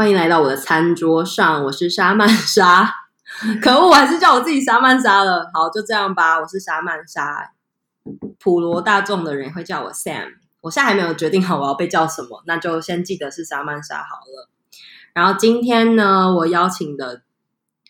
[0.00, 2.90] 欢迎来到我的餐桌上，我是莎曼莎。
[3.60, 5.50] 可恶，我还是叫我自己莎曼莎了。
[5.52, 7.52] 好，就这样吧，我是莎曼莎。
[8.38, 10.36] 普罗大众的人会叫我 Sam。
[10.62, 14.48] 我现在还没有决定好我要被叫什么，那就先记得是莎曼莎好了。
[15.12, 17.20] 然后今天呢，我邀请的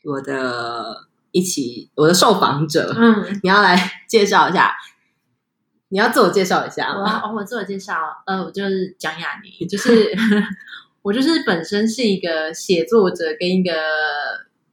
[0.03, 4.75] 我的一起我的受访者，嗯，你要来介绍一下，
[5.91, 6.89] 你要自我介绍一下。
[6.93, 7.95] 我哦，我自我介绍，
[8.27, 10.13] 呃，我就是蒋雅妮，就是
[11.03, 13.73] 我就是本身是一个写作者，跟一个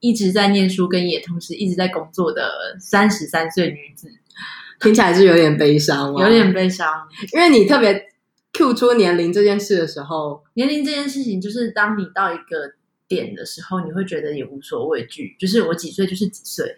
[0.02, 4.10] 一直在念书，跟也同时一直在工作的三十三岁女子。
[4.82, 6.22] 听起来是有点悲伤吗？
[6.22, 6.88] 有点悲伤，
[7.34, 8.10] 因为你特别
[8.54, 12.74] Q 出年龄这件事的时候，年龄这件事情就是当你到一个
[13.08, 16.76] 点的时候，你会觉得也无所畏惧，就是我几岁就是几岁。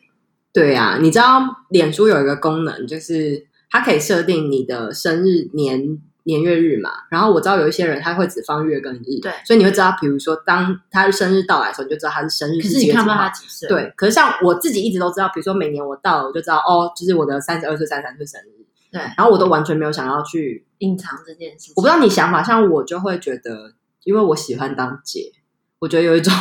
[0.54, 6.00] 对啊，你知道脸书有一个功能，就是它可以设定你的生日年。
[6.24, 12.62] 年月日嘛，然后我知道有一些人他会只放月跟日，对，所以你会知道，比如说当他生日到来的时候，你就知道他是生日。
[12.62, 13.68] 可是你看不到他几岁？
[13.68, 18.66] 对，可是像我自己一直都知道，比如说每年我到了，我就知道哦，就是我的三十二岁、三十三岁生日。
[18.92, 21.74] 对，然后我都完全没有想要去隐藏这件事情。
[21.76, 23.74] 我不知道你想法，像我就会觉得，
[24.04, 25.32] 因为我喜欢当姐，
[25.80, 26.34] 我觉得有一种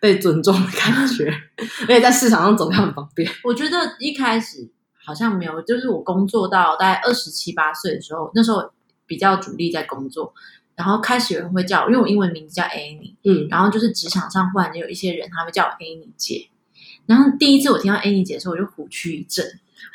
[0.00, 1.32] 被尊重的感觉，
[1.82, 3.30] 而且在市场上走得很方便。
[3.44, 4.68] 我觉得一开始
[5.04, 8.70] 好像没有，就是我工作到大概二十七八岁的时候，那时候。
[9.08, 10.32] 比较主力在工作，
[10.76, 16.48] 然后开始有人会叫我，因为我英文名字叫 Annie，嗯，然后就是职场上忽然间有一些人，他会叫我 Annie 姐。
[17.06, 19.44] 然后第一次我听到 Annie 姐的时候，我就虎躯一震，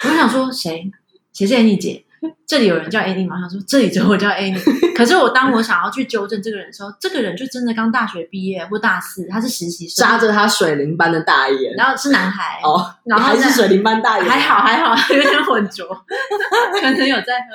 [0.04, 0.92] 我就想说谁
[1.32, 2.04] 谁是 Annie 姐？
[2.48, 3.36] 这里有人叫 Annie 吗？
[3.36, 4.58] 我想说这里只有我叫 Annie。
[4.96, 15.86] 可是我当我想要去纠正这个人的时候，这个人就真的刚大学毕业或大四，他是实习生，扎着他水灵般的大眼，然后是男孩哦，然后还是水灵般大眼，还好还好，有点混浊，
[16.80, 17.48] 可能有在喝。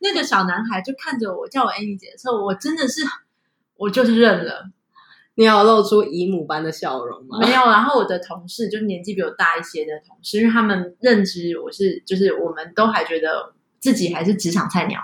[0.00, 3.02] 那个小男孩就看着我，叫我 Annie 姐的时候，我真的是，
[3.76, 4.70] 我就是认了。
[5.34, 7.38] 你有露出姨母般的笑容吗？
[7.40, 7.60] 没有。
[7.66, 15.00] 然后我的同事，就年纪比我大一些的同事，因为他们认知我是，就是我们都还觉得自己还是职场菜鸟。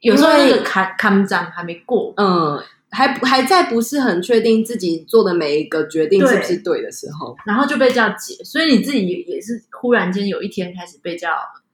[0.00, 8.42] 有时候那个坎坎站还没过，嗯，还还在不是很确定自己做的每一个决定是不是对的时候，然后就被叫姐。
[8.44, 11.30] 所以你自己也是忽然间有一天开始被叫。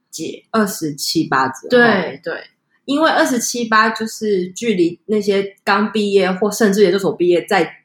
[0.09, 2.43] 姐二十七八之后，对对，
[2.85, 7.83] 因为二十七八就是距离那些刚毕业或甚至研究所毕业在，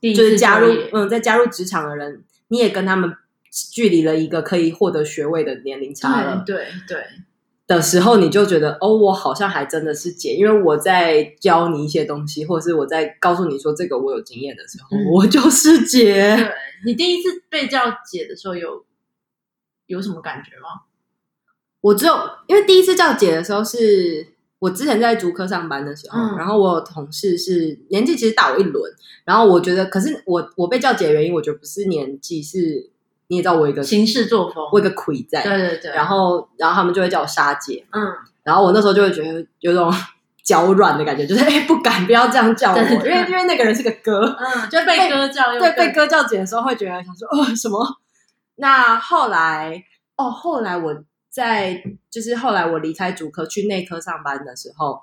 [0.00, 3.12] 就是加入嗯，在加入职场的人，你也跟他们
[3.72, 7.04] 距离了一个可以获得学位的年龄差了，对对，对
[7.66, 16.34] 的时候，你就觉得哦，我好像还真的是姐，因为我在教你一些东西，或者是我在告诉你说这个我有经验的时候，嗯、我就是姐。
[16.34, 16.50] 对，
[16.86, 18.86] 你第一次被叫姐的时候有
[19.86, 20.87] 有什么感觉吗？
[21.80, 22.14] 我只有
[22.46, 24.26] 因为第一次叫姐的时候是
[24.58, 28.92] 我之前在竹科上班的时候，嗯、然后我有同事是年纪其实大我一轮，
[29.24, 32.90] 然后我觉得，可是我我被叫姐的原因，我觉得不是年纪，是
[33.28, 38.02] 你也知道我一个行事作风，我一个魁在，对对对，然后然后他们就会叫我莎姐，嗯，
[38.42, 39.92] 然后我那时候就会觉得有种
[40.42, 47.78] 脚软的感觉，就是哎不敢不要这样叫我，因为因为那个人是个哥，嗯，就被哥叫，对被哥叫姐的时候会觉得想说哦什么，
[48.56, 49.84] 那后来
[50.16, 51.04] 哦后来我。
[51.30, 55.00] 在就是后来我离开主科去内科上班的时候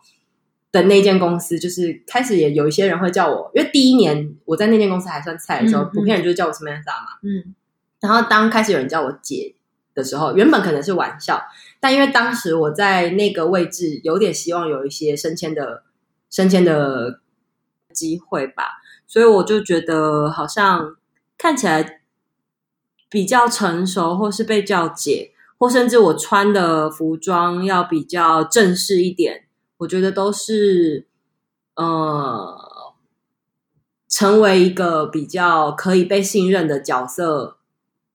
[0.71, 7.19] 的那间公司，就是开始也有一些人会叫我，因为第一年我在那间公司还算菜的时候，嗯嗯、普遍人就是叫我 Samantha 嘛。
[7.23, 7.55] 嗯。
[8.01, 9.55] 然后当开始有人叫我姐
[9.93, 11.41] 的时候，原本可能是玩笑，
[11.79, 15.83] 但因为当时我在那个位置有点希望有一些升迁的
[16.29, 17.21] 升迁的
[17.93, 20.97] 机会吧，所以我就觉得好像
[21.37, 22.01] 看起来
[23.09, 25.31] 比较成熟，或是被叫姐。
[25.69, 29.45] 甚至我穿的服装要比较正式一点，
[29.77, 31.07] 我觉得都是
[31.75, 32.57] 呃，
[34.07, 37.57] 成为一个比较可以被信任的角色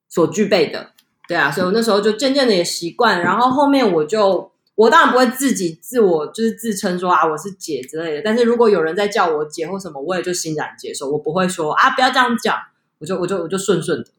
[0.09, 0.91] 所具备的。
[1.29, 12.57] 对啊，所以我那时候就渐渐的也习惯，然后后面我就我当然不会自己自我就是自称说啊我是姐之类的，但是如果有人在叫我姐或什么，我也就欣然接受，我不会说啊不要这样讲，
[12.99, 14.11] 我就我就我就顺顺的。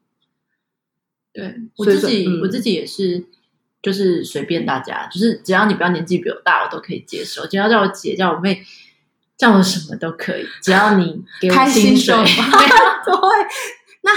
[1.33, 3.23] 对，我自己，嗯、我自己也是，
[3.81, 7.47] 就是随便大家，就是只要你不要年纪比我大，我都可以接受。
[7.47, 8.61] 只要叫我姐，叫我妹，
[9.37, 12.13] 叫我什么都可以，只要你给我薪水。
[12.19, 12.25] 对，
[14.01, 14.11] 那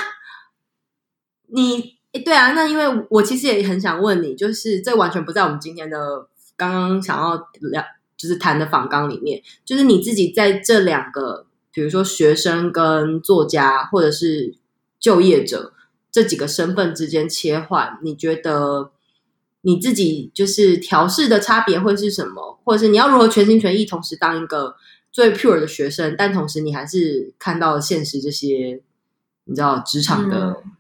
[1.47, 6.27] 你对啊，那因为我其实也很想问你，就是这完全不在我们今天的
[6.57, 7.85] 刚刚想要聊，
[8.17, 14.57] 就是谈的访纲里面，就是你自己在这两个，比如说学生跟作家，或者是
[14.99, 15.71] 就业者。
[16.15, 18.93] 这几个身份之间切换，你觉得
[19.63, 22.61] 你自己就是调试的差别会是什么？
[22.63, 24.77] 或者是你要如何全心全意同时当一个
[25.11, 28.81] 最 pure 的学生，但同时你还是看到了现实这些，
[29.47, 30.73] 你知道职场的、嗯。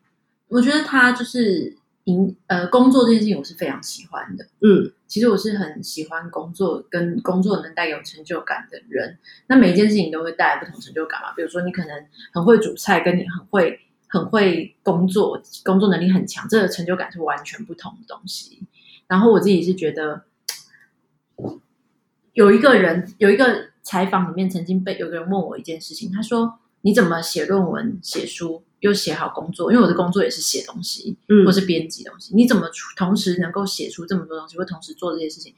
[0.46, 1.76] 我觉得他就是。
[2.04, 4.44] 营呃，工作这件事情我是非常喜欢的。
[4.60, 9.16] 嗯，其实我是很喜欢工作，跟工作能带有成就感的人。
[9.46, 11.32] 那每一件事情都会带来不同成就感嘛。
[11.34, 13.80] 比如说，你可能很会煮菜，跟你很会
[14.14, 18.62] 很会工作，工作能力很强，这个成就感是完全不同的东西。
[19.08, 20.22] 然后我自己是觉得，
[22.32, 32.34] 有一个人有一个采访里面曾经被有个人问我一件事情，他说：“你怎么写论文、写书？”又写好工作，因为我的工作也是写东西，嗯，或是编辑东西。
[32.34, 32.69] 你怎么
[32.99, 35.55] 同时能够写出这么多东西，或同时做这些事情？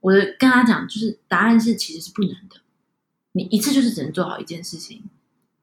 [0.00, 2.56] 我的跟他讲，就是答案是其实是不能的。
[3.32, 5.02] 你一次就是只能做好一件事情。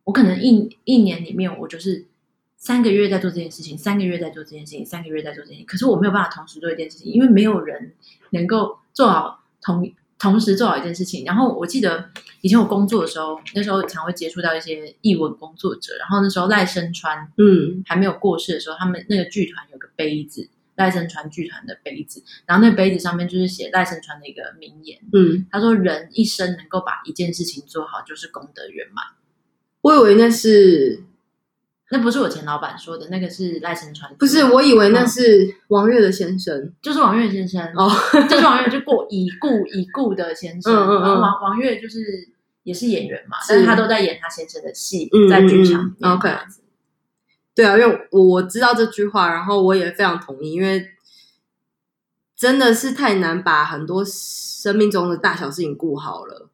[0.04, 2.06] 我可能一一年里面，我就是
[2.60, 5.66] 三个月在做这件事情，三个月在做这件事情，三个月在做这件事情。
[5.66, 7.94] 可是我没有办法同时做一件事情，因为没有人
[8.30, 9.92] 能够做好同。
[10.22, 12.10] 同时做好一件事情，然后我记得
[12.42, 29.06] 以前我工作的时候，那时候常会接触到一些译文工作者，然后那时候赖声川嗯还没有过世的时候，他们那个剧团有个杯子，赖声川剧团的杯子，然后那个杯子上面就是写赖声川的一个名言，嗯，他说人一生能够把一件事情做好，就是功德圆满。
[29.80, 31.02] 我以为那是。
[31.92, 34.14] 那不是我前老板说的，那个是赖声川。
[34.16, 37.90] 不是，我以为那是王月的先生，嗯、就是王月先生哦，
[38.30, 40.72] 就是王月就过已故已故的先生。
[40.72, 42.30] 嗯嗯嗯，然后王王月就是
[42.62, 46.12] 也是演员嘛，但是他都在演他先生的戏，在剧场里面。
[46.12, 46.30] OK，
[47.56, 50.90] 对啊，因为我知道这句话，然后我也非常同意，因为
[52.38, 56.50] 真的是太难把很多生命中的大小事情顾好了。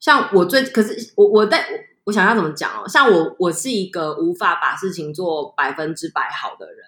[0.00, 1.62] 像我最，可是我我在。
[2.04, 2.88] 我想要怎么讲哦？
[2.88, 6.78] 像我，我是一个无法把事情做百分之百好的人。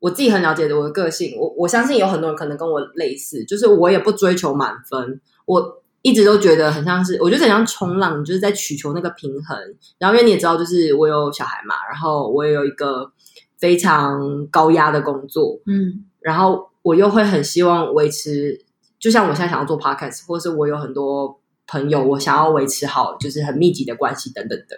[0.00, 5.20] 我自己很了解的我的个性，我我相信有很多人可能跟我类似，就是我也不追求满分。
[5.44, 9.56] 我一直都觉得很像是，我觉得很像冲浪，就是在取求那个平衡。
[9.98, 13.12] 然后因为你也知道，就是我有小孩嘛，然后我也有一个
[13.58, 18.64] 非常高压的工作，嗯，然后我又会很希望维持，
[18.98, 21.39] 就像我现在想要做 podcast，或是我有很多。
[21.70, 24.76] 朋友，我想要维持好就是很密集的关系等等的，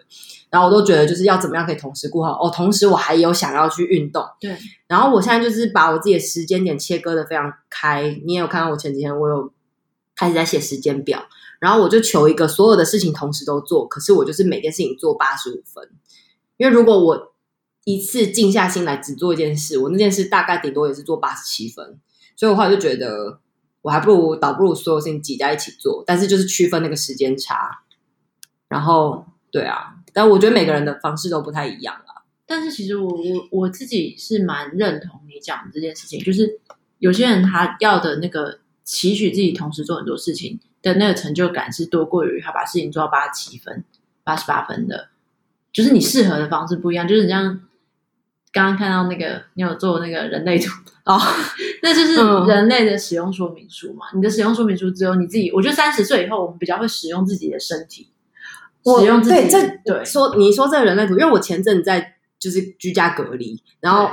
[0.51, 4.55] 然后我都觉得就是要怎么样可以同时顾好哦，同时我还有想要去运动，对，
[4.87, 8.21] 然后我现在就是把我自己的时间点切割的非常开。
[8.27, 9.51] 你也有看到我前几天我有
[10.15, 11.25] 开始在写时间表，
[11.61, 15.89] 然后我就求一个所有的事情同时都做，可是我就是每件事情做八十五分，
[16.59, 17.33] 因为如果我
[17.85, 21.99] 一次静下心来只做一件事，我那件事大概顶多也是做八十七分，
[22.37, 23.41] 所以我后来就觉得。
[23.83, 27.83] 我还不如倒不如所有事情挤在一起做，但是就是区分那个时间差。
[28.69, 32.25] 然后，对啊，但我觉得每个人的方式都不太一样啊。
[32.47, 36.61] 但是其实我我我自己是蛮认同你讲的这件事情，就是
[36.99, 43.85] 有些人他要的那个期许自己同时做很多事情的那个成就感是多过于他把事情做到八十七分、
[44.25, 45.09] 八十八分的，
[45.73, 47.07] 就是你适合的方式不一样。
[47.07, 47.61] 就是你像
[48.53, 50.71] 刚刚看到那个，你有做那个人类图。
[51.05, 51.19] 哦，
[51.83, 52.15] 那就是
[52.47, 54.07] 人类的使用说明书嘛。
[54.15, 55.51] 嗯、你的使用说明书只有你自己。
[55.51, 58.09] 我觉得三十岁以后，我们比较会使用自己的身体，
[58.85, 59.35] 使用自己。
[59.35, 64.09] 对，这对说你说这个人类图，因为我前阵在就是居家隔离，然后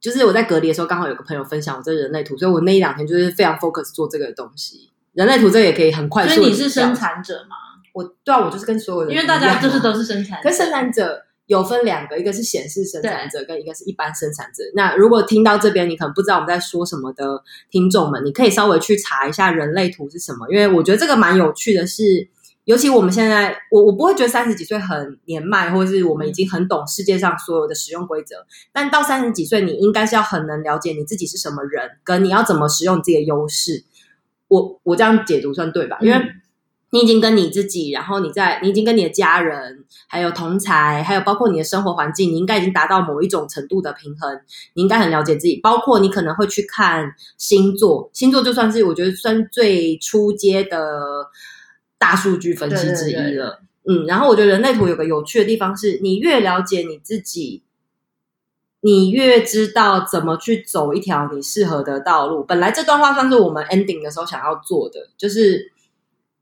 [0.00, 4.90] 就是我在隔离的时候，刚好有个朋友分享我这个人类图，所以我那一两天就是非常 focus 做这个东西。
[5.14, 6.34] 人类图这个也可以很快速。
[6.34, 7.56] 所以你是生产者吗？
[7.94, 11.24] 我对啊，我就是跟所有人，因为大家就是都是生产者，可是生产者。
[11.48, 14.62] 有分两个，一个是显示生产者，跟一个是一般生产者。
[14.74, 22.04] 那如果听到这边，你可能不知道我们在说什么的听众们，你可以稍微去查一下人类图是什么，因为我觉得这个蛮有趣的是。
[22.04, 22.28] 是
[22.68, 28.44] 尤其我们现在，我我不会觉得三十几岁很年迈，或者是我们已经很懂世界上所有的使用规则。
[28.74, 33.84] 但到三十几岁，你应该是要很能了解你自己是什么人，跟你要怎么使用自己的优势。
[34.48, 35.96] 我我这样解读算对吧？
[36.02, 36.20] 因为。
[36.90, 44.40] 你已经跟你自己，然后你在，你已经跟你的家人，还有同才，还有包括你的生活环境，你应该已经达到某一种程度的平衡。
[44.72, 51.26] 你应该很了解自己，包括你可能会去看星座，星座就算是我觉得算最初阶的
[51.98, 53.22] 大数据分析之一了。
[53.22, 54.04] 对对对。
[54.04, 57.62] 嗯，然后我觉得人类图有个有趣的地方是，你越了解你自己，
[58.80, 62.42] 你越知道怎么去走一条你适合的道路。
[62.42, 65.72] 本来这段话算是我们 ending 的时候想要做的，就是。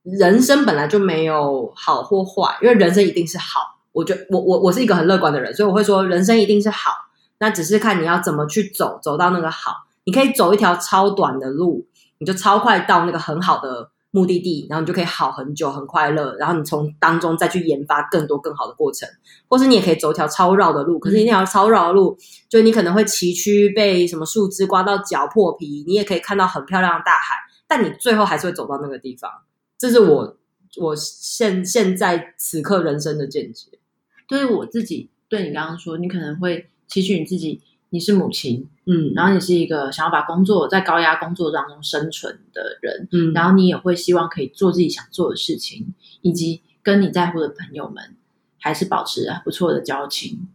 [0.07, 3.61] 人生本来就没有好或坏，因为人生一定是好。
[3.93, 6.93] 我觉我我我是一个很乐观的人，所以我会说人生一定是好。
[7.39, 9.73] 那只是看你要怎么去走，走到那个好。
[10.05, 11.87] 你可以走一条超短的路，
[12.19, 16.37] 你就超快到那个很好的目的地，然后你就可以好很久，很快乐。
[16.37, 19.09] 然后你从当中再去研发更多更好的过程，
[19.49, 20.99] 或是你也可以走一条超绕的路。
[20.99, 22.17] 可是那条超绕的路，
[22.49, 25.85] 就你可能会崎岖，被什么树枝刮到脚破皮。
[25.87, 27.35] 你也可以看到很漂亮的大海，
[27.67, 29.31] 但你最后还是会走到那个地方。
[29.79, 30.37] 这是我
[30.79, 33.69] 我现现在此刻人生的见解。
[34.29, 48.17] 对于我自己，对你刚刚说，你可能会期许你自己，你是母亲，嗯，然后你是一个想要把工作在高压工作当中生存的人，嗯，然后你也会希望可以做自己想做的事情，以及跟你在乎的朋友们
[48.59, 50.49] 还是保持不错的交情。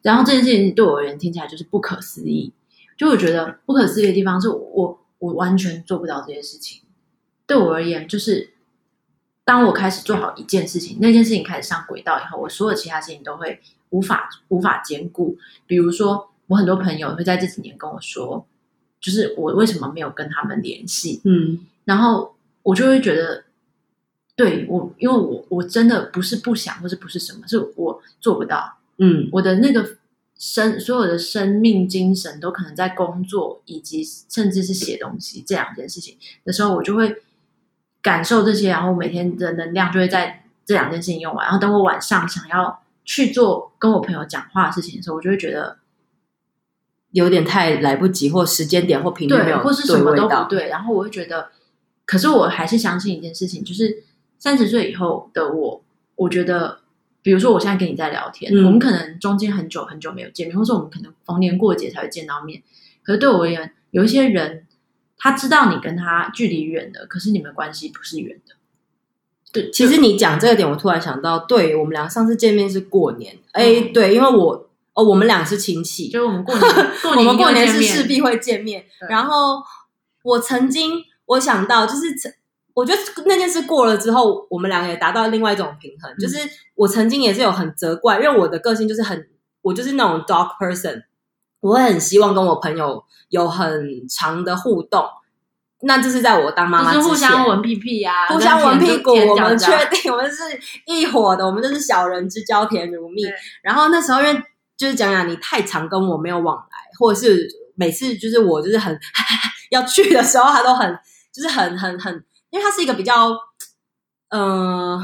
[0.00, 2.52] 然后这件事情对我而言听起来就是不可思议，
[2.96, 6.82] 就我觉得不可思议的地方是我我完全做不到这件事情。
[7.46, 8.50] 对我而言，就是
[9.48, 15.38] 当我开始做好一件事情，那件事情开始上轨道以后，我所有其他事情都会无法无法兼顾。
[15.66, 18.46] 比如说，我很多朋友会在这几年跟我说，
[19.00, 21.22] 就是我为什么没有跟他们联系？
[21.24, 23.44] 嗯，然后我就会觉得，
[24.36, 28.76] 对我，因为我我真的不是不想，或者不是什么，是我做不到。
[28.98, 29.96] 嗯，我的那个
[30.36, 37.22] 生所有的生命精神都可能在工作，以及甚至是写东西这两件事情的时候，我就会
[38.08, 41.44] 感受这些，然后每天的能量就会在这两件事情用完。
[41.44, 45.76] 然后等我晚上想要去做跟我朋友讲话的事情的时候，我就会觉得
[47.10, 50.68] 有点太来不及，或时间点或频率没有，或是什么都不对。
[50.68, 51.50] 然后我会觉得，
[52.06, 54.04] 可是我还是相信一件事情，就是
[54.38, 55.82] 三十岁以后的我，
[56.16, 56.78] 我觉得。
[57.20, 62.62] 比如说，我现在跟你在聊天，嗯，我们可能中间很久很久没有见面，或是我们可能逢年过节才会见到面。
[63.02, 64.64] 可是对我而言，有一些人
[65.18, 68.54] 他知道你跟他距离远的，可是你们关系不是远的。
[69.52, 76.70] 对，其实你讲这个点，我突然想到，对我们俩上次见面是过年，哎，嗯，对，因为我哦，我们俩是亲戚，就是我们过年，
[77.02, 78.84] 过年我们过年是势必会见面。
[79.08, 79.62] 然后
[80.22, 82.32] 我曾经我想到，就是曾。
[82.74, 86.08] 我觉得那件事过了之后，我们两个也达到另外一种平衡。
[86.12, 86.38] 嗯、就是
[86.76, 89.26] 我曾经也是有很责怪，因为我的个性就是很，
[89.62, 91.02] 我就是那种 dog person，
[91.60, 95.04] 我会很希望跟我朋友有很长的互动。
[95.82, 100.42] 那这是在我当妈妈之前，就是互相闻屁屁啊，互相闻屁股，我们确定 我们是
[100.86, 103.22] 一伙的，我们就是小人之交，甜如蜜。
[103.62, 104.42] 然后那时候因为
[104.76, 108.98] 就是讲讲你太常跟我没有往来，或者是每次就是我就是很
[109.70, 110.98] 要去的时候，他都很
[111.32, 112.24] 就是很很很。
[112.50, 113.36] 因为他是一个比较，
[114.30, 114.98] 呃，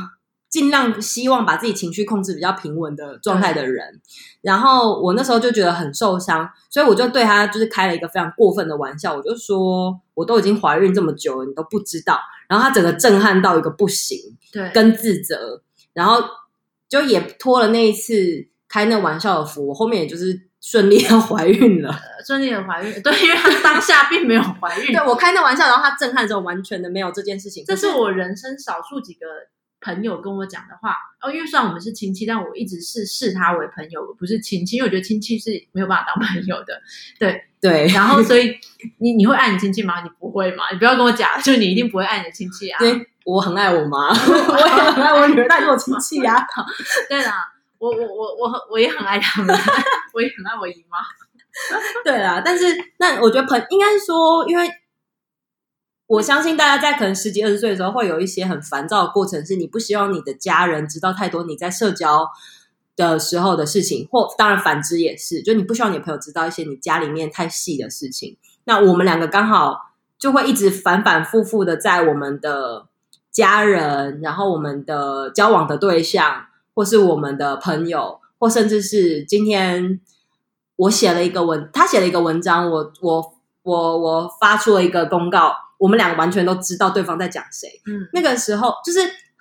[0.54, 4.00] 尽量希望把自己情绪控制比较平稳的状态的人，
[4.40, 14.16] 然后我那时候就觉得很受伤，所以我就对他就是开了一个非常过分的玩笑，我就说我都已经怀孕这么久了，你都不知道，然后他整个震撼到一个不行，
[14.52, 15.60] 对，跟自责，
[15.92, 16.22] 然后
[16.88, 18.14] 就也托了那一次
[18.68, 20.48] 开那玩笑的福，我后面也就是。
[20.66, 21.94] 顺利的怀孕了，
[22.26, 24.94] 顺利的怀孕，对，因为他当下并没有怀孕。
[24.94, 27.62] 对，我开那玩笑，然后他震撼的时候，完全的没有这件事情。
[27.66, 29.26] 这是我人生少数几个
[29.84, 30.96] 朋友跟我讲的话。
[31.20, 34.76] 哦，因为虽然我们是亲戚，但我一直是视他为朋友，不是亲戚。
[34.76, 36.80] 因为我觉得亲戚是没有办法当朋友的。
[37.18, 38.54] 对 对，然后所以
[38.98, 40.02] 你你会爱你亲戚吗？
[40.02, 40.64] 你不会吗？
[40.72, 42.78] 你不要跟我讲，就你一定不会爱你的亲戚啊。
[42.78, 46.44] 对，我很爱我妈， 我也很爱我女儿，但是我亲戚啊。
[47.08, 49.56] 对啦，我我我我我也很爱他们，
[50.12, 50.98] 我也很爱我姨妈。
[52.04, 52.66] 对啦，但是
[52.98, 54.68] 那我觉得朋应该是说，因为
[56.06, 62.28] 我相信大家在可能十几二十岁的时候，会有一些很烦躁的过程，是你不希望你的家人知道太多你在社交
[62.96, 68.36] 的时候的事情，或当然反之也是，就你不希望你朋友知道一些你家里面太细的事情。
[68.64, 69.78] 那我们两个刚好
[70.18, 72.86] 就会一直反反复复的在我们的
[73.30, 80.00] 家人，然后我们的交往的对象，或是我们的朋友，或甚至是今天。
[80.76, 87.68] 我写了一个文，他写了一个文章，我我我我发出了一个公告，我们两个完全都知道对方在讲谁。
[87.86, 89.00] 嗯，那个时候就是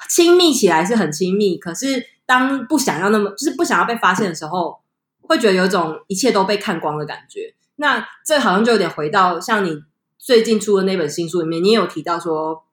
[0.09, 4.79] 亲密起来是很亲密，可是当不想要那么，就是不想要被发现的时候，
[5.21, 7.53] 会觉得有一种一切都被看光的感觉。
[7.75, 9.81] 那这好像就有点回到像你
[10.17, 12.63] 最近出的那本新书里面，你也有提到说，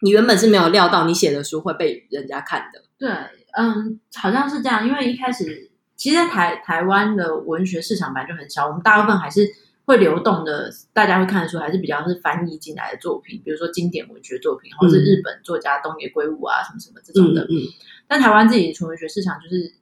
[0.00, 2.82] 你原本是没有料到你写的书会被人家看的。
[2.98, 3.08] 对，
[3.56, 5.70] 嗯，好像是这样，因为一开始。
[5.94, 9.48] 其实在台台湾的文学市场本来就很小，我们大部分还是
[9.84, 17.42] 会流动的，大家会看得出还是比较是翻译进来的作品，比如说经典文学作品，或者是日本作家东野圭吾啊什么什么这种的。
[17.42, 17.58] 嗯，嗯，
[18.06, 19.74] 但台湾自己的纯文学市场就是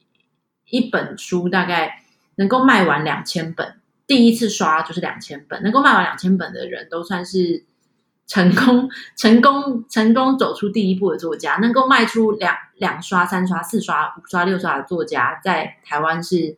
[0.70, 2.02] 一本书大概
[2.36, 7.64] 能够卖完两千本，第一次刷就是两千本，能够卖完两千本的人都算是。
[8.32, 16.56] 成功，成功，成功走出第一步的作家，能够卖出两两刷、三刷、四刷、五刷、六刷的作家，在台湾是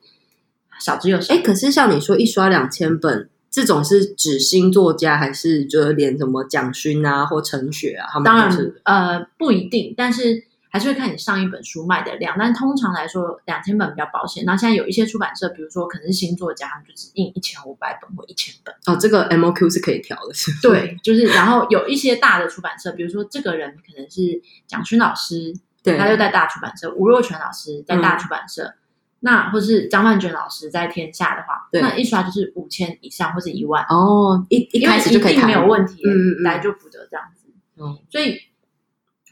[0.78, 1.32] 少之又少。
[1.32, 8.08] 哎，可是像你说一刷两千本，这种是指新作家，还是就是连什么蒋勋啊或陈雪啊？
[8.10, 14.42] 他们当然，呃，不一定，但是还是会看你上一本书卖的量，但通常来说两千本比较保险。
[14.46, 18.74] 那现在有一些出版社，比如说可能是新作家，他们就只印一千五百本或一千本。
[18.86, 20.32] 哦，这个 MOQ 是可以调的？
[20.62, 28.74] 对，就是然后有一些大的出版社，比如说这个人可能是蒋勋老师，对，他就在大出版社；吴若权老师在大出版社，嗯、
[29.22, 36.02] 那或是张曼娟老师在天下的话，对那一刷就是五千以上或是一万哦，一一开始就可以看，没有问题，
[36.42, 37.46] 来就负责这样子。
[37.76, 38.38] 嗯，所以。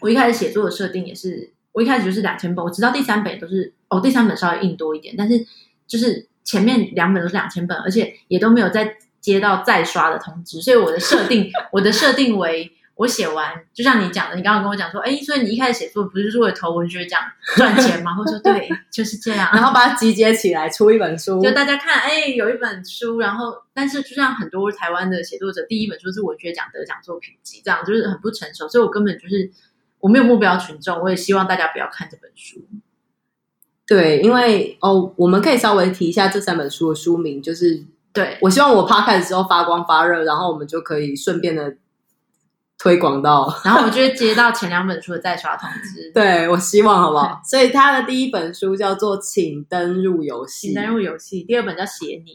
[0.03, 5.47] 我一开始写作的设定也是，我一开始就是两千本，我知道第三本都是哦，第三本稍微印多一点，但是
[5.87, 17.21] 就是前面两本都是两千本，而且也都没有再接到再刷的通知，所以我的设定， 我的设定为我写完，就像你讲的，你刚刚跟我讲说，哎，所以你一开始写作不是为了投文学奖
[17.57, 18.13] 赚钱吗？
[18.19, 29.51] 或者说对，就是这样，然后把它集结起来出一本书，就大家看，哎，有一本书，然后但是就像很多台湾的写作者，第一本书是文学奖得奖作品集，这样就是很不成熟，所以我根本就是。
[30.03, 32.65] 我没有目标群众，我也希望大家不要看这本书。
[33.87, 41.77] 对，因为哦，我们可以稍微提一下这三本书的书名，就是对，我希望我 Podcast 的时候发光发热，然后我们就可以顺便的
[42.83, 46.11] 推广到， 然后我就会接到前两本书的再刷通知。
[46.15, 47.41] 对，我希望好不好？
[47.45, 51.43] 所以他的第一本书叫做《请登入游戏》，请登入游戏。
[51.45, 52.33] 第二本叫《写你》。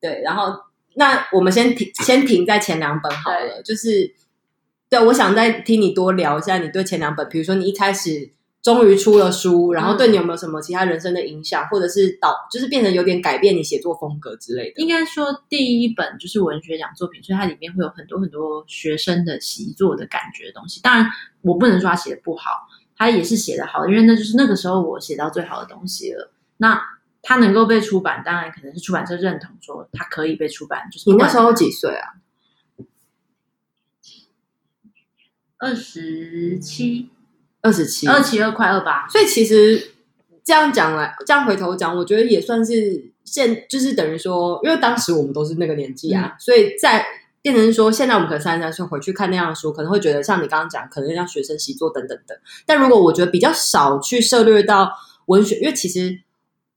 [0.00, 0.52] 对，然后
[0.96, 4.14] 那我们先停， 先停在前两本好了，就是。
[4.90, 8.30] 对，我想再听你多聊一下你对前两本，比如说你一开始
[8.64, 14.80] 终于出了书，然后对你有没有什么其他人生的影响，或者是导，就是变成有点改变你写作风格之类的。
[14.80, 20.80] 应该说第一本就是文学奖作品，所以它里面会有很多很多学生的习作的感觉的东西。
[20.80, 21.06] 当然，
[21.42, 22.50] 我不能说他写的不好，
[22.96, 26.32] 他也是写的好，因为那就是那个时候我写到最好的东西了。
[26.56, 26.80] 那
[27.20, 30.88] 他能够被出版，当然可能是出版社认同说他可以被出版。
[30.90, 32.14] 就是你那时候几岁啊？
[35.58, 37.10] 二十七，
[37.64, 39.92] 二十七，二七二快二八，所以其实
[40.44, 47.04] 这样讲来，这样回头讲，我觉得也算是现，就是等于说，因为当时我们都是那个年纪啊，所以在
[47.42, 52.38] 变成说，现在我们可能三十三岁回去看那样的书，可能会觉得像你刚刚讲，可能像学生习作等等等。
[52.64, 54.92] 但如果我觉得比较少去涉猎到
[55.26, 56.20] 文学，因为其实。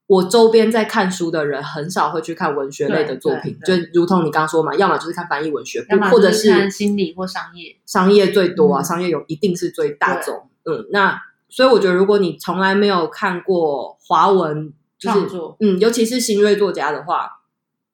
[0.10, 10.47] 我周边在看书的人很少会去看文学类的作品，就如同你刚刚说嘛，要么就是看翻译文学，或者是心理或商业，商业最多啊，商业有一定是最大众。
[10.67, 17.30] 对嗯，那所以我觉得，如果你从来没有看过华文，就是创作嗯，尤其是新锐作家的话，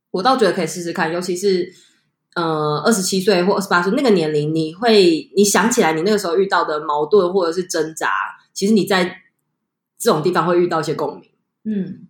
[0.09, 1.13] 我倒觉得可以试试看。
[1.13, 1.71] 尤其是
[2.33, 8.09] 呃，二十七岁或二十八岁那个年龄，你会你想起来你那个时候遇到的矛盾或者是挣扎，
[8.53, 9.21] 其实你在
[9.99, 11.29] 这种地方会遇到一些共鸣。
[11.65, 12.07] 嗯，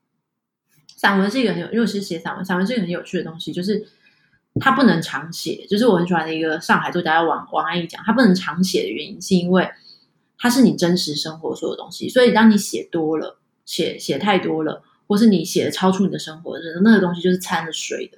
[0.96, 3.86] 散文是一个很有，因为我是写散文，散文是一个很有趣的东西，就是
[4.62, 5.66] 它不能常写。
[5.70, 9.70] 就是我很喜欢的一个上海作家王王安忆讲，他不能常写的原因是因为
[10.44, 18.18] 它是你真实生活所有东西，所以当你写多了，写写太多了，或是你写的超出你的生活的时候，那个东西就是掺了水的，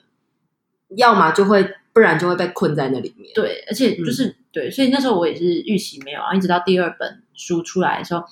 [0.98, 3.32] 要么就会，不然就会被困在那里面。
[3.36, 8.24] 对，而且就是、嗯、对，所以那时候我也是预期没有啊，一直到第二本书出来的时候。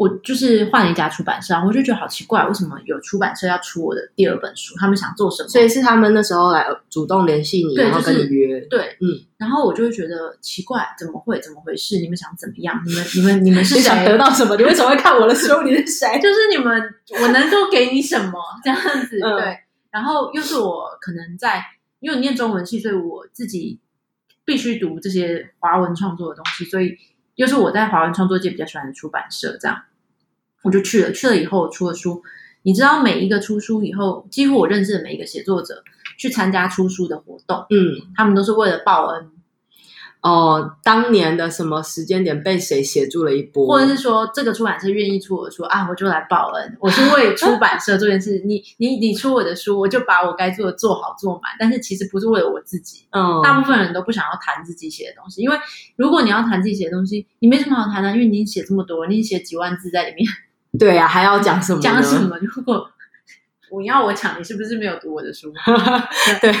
[0.00, 4.74] 我就是换了一家出版社，我就觉得好奇怪，为什么有出版社要出我的第二本书？
[4.78, 5.48] 他们想做什么？
[5.50, 8.58] 所以是他们那时候来主动联系你，然后跟你约。
[8.70, 9.20] 对，嗯。
[9.36, 11.38] 然后我就会觉得奇怪，怎么会？
[11.42, 11.98] 怎么回事？
[12.00, 12.82] 你们想怎么样？
[12.86, 14.56] 你们、你们、你们是 想得到什么？
[14.56, 15.60] 你为什么会看我的书？
[15.64, 16.08] 你是谁？
[16.18, 16.82] 就是你们，
[17.20, 18.40] 我能够给你什么？
[18.64, 19.58] 这样子，嗯、对。
[19.90, 21.62] 然后又是我可能在，
[21.98, 23.78] 因为我念中文系，所以我自己
[24.46, 26.96] 必须读这些华文创作的东西，所以
[27.34, 29.82] 又是我在华文创作界比较喜欢的出版社，这样。
[30.62, 32.22] 我就去了，去了以后出了书。
[32.62, 35.82] 你知道，每一个出书以后，几乎我认识的每一个写作者
[36.18, 39.30] 去参加出书的活动，嗯，他们都是为了报恩。
[40.20, 46.76] 哦，当年的什么时间点被谁协助了一波，或者是说这个出版社愿意出我的书啊，我就来报恩。
[46.78, 51.52] 我是为出版社这件事，你你你出我的书，我就把我该做的做好做满。
[51.58, 55.56] 但是其实不是为了我自己，嗯，大部分人都不想要谈自己写的东西，因为
[55.96, 60.26] 如果你要谈自己写的东西，你没什么好谈的，因为你写这么多，你写几万字在里面。
[60.78, 61.80] 对呀、啊，还要讲什么？
[61.80, 62.36] 讲什么？
[62.38, 62.90] 如果
[63.70, 65.52] 我要我抢，你是不是没有读我的书？
[66.40, 66.54] 对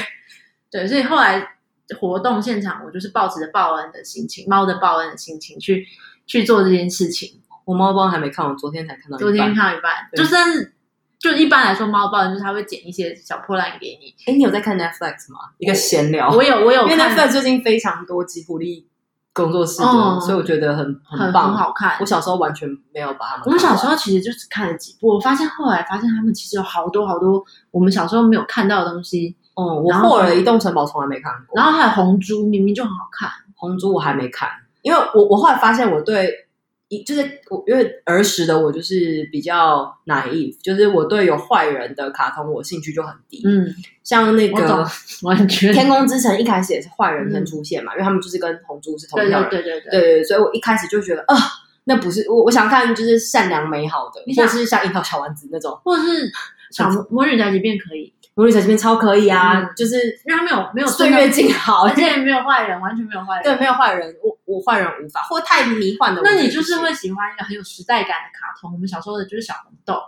[0.70, 1.56] 对，所以后来
[1.98, 5.86] 活动现场，我就是抱着报恩的心情，猫的报恩的心情去
[6.26, 7.40] 去做这件事情。
[7.64, 10.72] 我猫报恩还没看我，昨天才看到，昨天看到一半，就算是
[11.18, 14.14] 就一般来说，猫报恩就是他会剪一些小破烂给你。
[14.26, 15.50] 哎，你有在看 Netflix 吗？
[15.58, 18.88] 一个闲聊，我有，我有，因为 Netflix 最近非常多吉卜力。
[19.32, 21.96] 工作室的，嗯、所以我觉得很很棒，很好看。
[22.00, 23.44] 我小时候完全没有把他们。
[23.46, 29.36] 我们小时候其实就只看了几部，我发现后来发现他们其实有好多好多我们小时候没有看到的东西。
[29.54, 31.56] 哦、嗯，我霍尔移动城堡从来没看过。
[31.56, 33.28] 然后还有红猪，明明就很好看。
[33.54, 34.48] 红猪我还没看，
[34.82, 36.48] 因为我我后来发现我对
[36.90, 43.40] 一就是我因为儿时的我就是比较 naive，就是我对有坏人的卡通我兴趣就很低。
[43.46, 43.74] 嗯，
[44.04, 44.86] 像那个
[45.22, 49.48] 完全天空之城一开始也是坏人先出现嘛，嗯、因为他们就是跟红猪是同样的。
[49.48, 51.36] 对对对对对对，所以我一开始就觉得啊。
[51.84, 56.30] 那不是我，我想看就是善良美好的，或是像樱桃小丸子那种，或者是
[56.70, 66.22] 小魔女宅急便可以，魔女宅急便超可以啊，嗯、就是因为他没有没有岁月静好，而且没有坏人，完全没有坏人，对，没有坏人，我我坏人无法，或太迷幻的。
[66.24, 68.72] 那你就是会喜欢一个很有时代感的卡通？
[68.72, 70.00] 我们小时候的就是小红豆，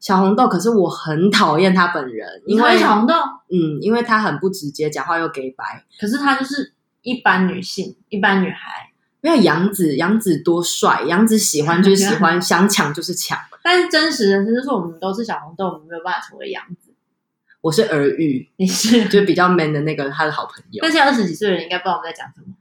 [0.00, 3.14] 小红豆，可是我很讨厌他本人，因为小红豆，
[3.50, 8.90] 嗯，因为他很不直接，讲话又给白，可是他就是一般女性，一般女孩。
[9.20, 13.36] 没有杨紫，杨紫多帅，杨紫喜欢就是喜欢， 想抢就是抢。
[13.60, 16.85] 但是真实人生就是我们都是小红豆，我们没有办法成为杨紫。
[17.66, 20.78] 我是儿玉，你是 就比较 man 的那个他的好朋友。
[20.82, 22.54] 但现在二十几岁的人应该不知道我们在讲什么。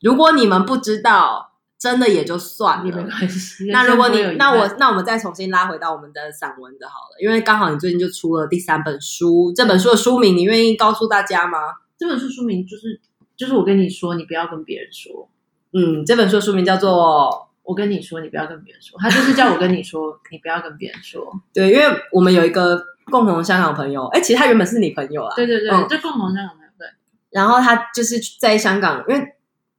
[0.00, 3.66] 如果你们不知道，真的也就算了，没关系。
[3.70, 11.58] 那如果你那我那我们再重新拉回到我们的散文的好了，因为刚好你最近就出了第三本书，这本书的书名你愿意告诉大家吗？
[11.96, 13.00] 这本书书名就是。
[13.36, 15.26] 就是我跟你说，你不要跟别人说。
[15.72, 18.98] 嗯，这本书的书名叫做《我跟你说，你不要跟别人说》。
[19.00, 21.24] 他就是叫我跟你说，你不要跟别人说。
[21.54, 25.32] 对，因为我们有一个共同香港朋友，哎，其实他原本是你朋友啊。
[25.36, 26.72] 对对对，嗯、就共同香港朋友。
[26.76, 26.88] 对。
[27.30, 29.24] 然后他就是在香港，因为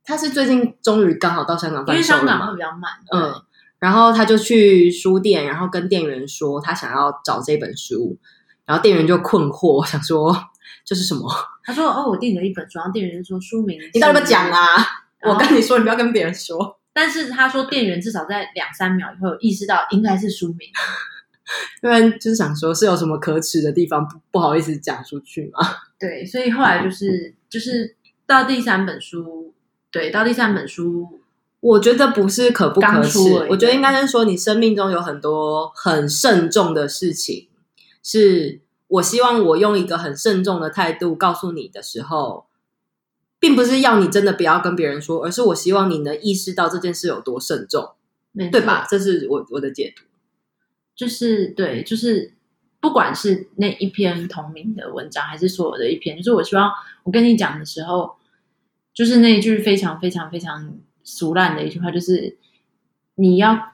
[0.06, 2.92] 他是最近终于刚好到香港，因为香港会比较慢。
[3.12, 3.34] 嗯。
[3.80, 8.18] 然后他就去书店，然后跟店员说他想要找这本书，
[8.66, 10.34] 然后店员就困惑，想说
[10.86, 11.30] 这是什么？
[11.66, 14.78] 他说：“哦，我订了一本书，然后店员就说书名，你到底不讲啊？
[15.24, 16.80] 我跟你说，你不要跟别人说。
[16.94, 20.70] 但是他说，店员至少在两三秒以后有意识到应该是书名，
[21.84, 25.60] 因为就是想说是有什么可耻的地方，不不好意思讲出去嘛。
[26.00, 29.54] 对，所以后来就是就是到第三本书，
[29.92, 31.22] 对，到第三本书，
[31.60, 37.48] 我觉得不是可不可耻，我觉得应该是说你生命中有很多很慎重的事情
[38.04, 42.46] 是。”我希望我用一个很慎重的态度告诉你的时候，
[43.42, 47.92] 并不是要你真的不要跟别人说，而是我希望你能意识到这件事有多慎重。
[48.50, 48.88] 对吧？
[48.90, 50.04] 这是我我的解读，
[50.96, 52.34] 就是对，就是
[52.80, 56.72] 不管是那一篇同名的文章，还是所有的一篇，就是我希望
[57.04, 58.14] 我跟你讲的时候，
[58.94, 62.38] 就是那一句非常非常非常俗烂的一句话，就是
[63.16, 63.74] 你要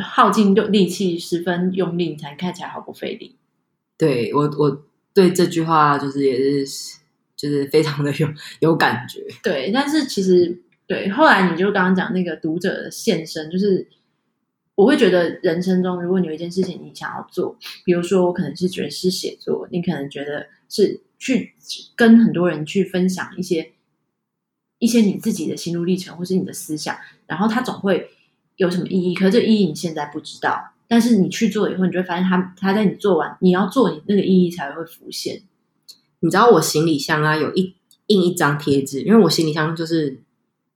[0.00, 3.34] 耗尽用力气，十分用力，你才看起来毫不费力。
[3.98, 6.98] 对我，我对这句话就是也是，
[7.36, 8.28] 就是非常的有
[8.60, 9.22] 有感觉。
[9.42, 13.86] 对，但是其实对，后来你就刚刚讲那个读者的现身，就是
[14.74, 21.54] 我会觉得人生中，如果你有一件事情你想要做，比如说我可能是觉得是写作，你可能觉得是去
[21.94, 23.72] 跟很多人去分享一些
[24.78, 26.96] 一些你自己的心路历程，或是你的思想，
[27.26, 28.10] 然后它总会
[28.56, 30.72] 有什么意义，可是这意义你现在不知道。
[30.88, 35.42] 但是你去做以后，你就会发现他他在你做完，你要做你那个意义才会浮现。
[36.20, 37.74] 你知道我行李箱啊，有一
[38.06, 40.20] 印一张贴纸，因为我行李箱就是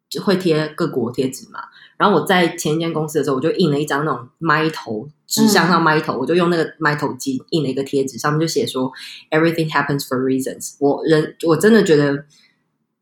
[0.08, 1.60] 就会贴各国贴纸嘛。
[1.96, 8.90] 然后我在前一间公司的时候，我就印了一张那种麦头纸箱上麦头，嗯、我就用那个麦头机印了一个贴纸，上面就写说
[9.30, 10.76] “Everything happens for reasons”。
[10.78, 12.24] 我人我真的觉得。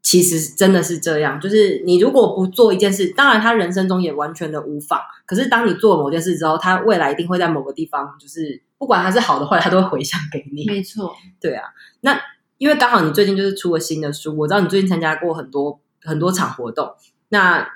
[0.01, 4.99] 其实真的是这样，就是你如果不做一件事，当然他人生中也完全的无妨。
[5.27, 10.65] 可是当你做了某件事之后，他未来一定会在某个地方，就是不管他是好的坏，他都会回向给你。
[10.67, 11.65] 没错， 对啊。
[12.01, 12.21] 那
[12.59, 16.93] 因为刚好你最近就是出了新的书，我知道你最近参加过很多很多场活动。
[17.29, 17.69] 那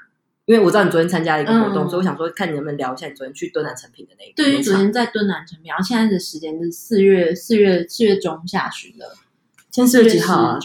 [0.44, 4.42] 因为我知道你昨天参加了一个活动，嗯、所以我想说，看你能不能聊一下你昨天去敦南成品的那一个。
[4.42, 9.14] 对，昨天在敦南成品，然后现在的时间是四月四月四月中下旬了。
[9.70, 10.58] 今天四月几号啊？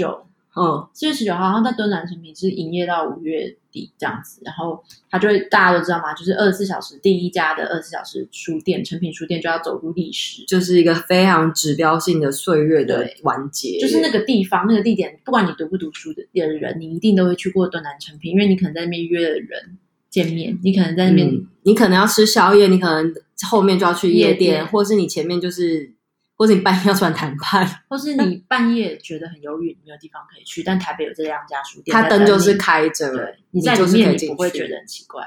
[0.59, 13.77] 嗯，四月十九号，然后在敦南成品是营业到五月底这样子，然后他就会大家都知道嘛，就是二十四小时第一家的二十四小时书店，成品书店就要走入历史，就是一个非常指标性的岁月的完结。
[13.79, 19.77] 就是那个地方那个地点，不管你读不读书的的人，你一定都会去过敦南成品，因为你可能在那边约了人
[20.09, 23.13] 见面，你可能在那边、嗯，你可能要吃宵夜，你可能
[23.47, 25.96] 后面就要去夜店，夜店或是你前面就是。
[26.37, 35.23] 或者你半夜要出来谈判，或是你半夜觉得很犹豫，没有地方可以去，但台北有这两家书店，它灯就是开着，对，你在里面你不会觉得很奇怪，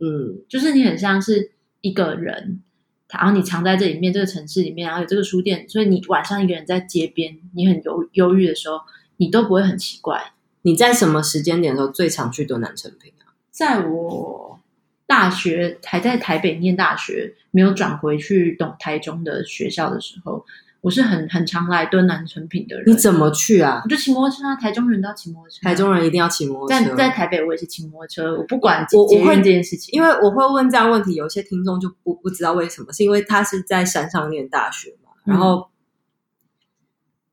[0.00, 2.62] 嗯，就是你很像是一个人，
[3.10, 8.80] 然后你藏在这里面这个城市里面，然后有这个书店，所以你晚上一个人在街边，你很忧忧郁的时候，
[9.18, 10.32] 你都不会很奇怪。
[10.62, 13.36] 你在什么时间点的时候最常去敦南成品啊？
[13.50, 14.55] 在我。
[15.06, 20.44] 大学还在台北念大学，没有转回去东台中的学校的时候，
[20.80, 22.84] 我是很很常来敦南成品的人。
[22.88, 23.82] 你怎么去啊？
[23.84, 25.58] 我就骑摩托车啊，台中人都要骑摩托车。
[25.62, 26.84] 台中人一定要骑摩托车。
[26.84, 35.68] 在在台北我也是骑摩托车，我不管我我会这件事情，因为我会问这样问题，有些听众就不不知道为什么，是因为他是在山上念大学然后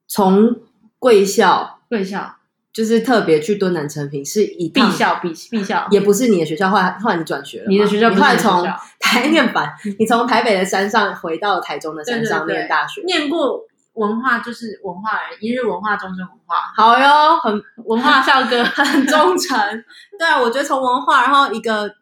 [0.07, 0.61] 从
[0.99, 2.37] 贵校贵校。
[2.73, 13.61] 就是特别去敦南成品是以毕校毕毕校，也不是你的学校，后来后来你转学了，你的学校不是你的学校，你后来从台念版，你从台北的山上回到台中的山上念大学，对对对，念过
[13.93, 19.55] 文化就是文化人，一日文化，终身文化，好哟，很文化校歌，很 忠诚。
[20.17, 21.93] 对啊，我觉得从文化，然后一个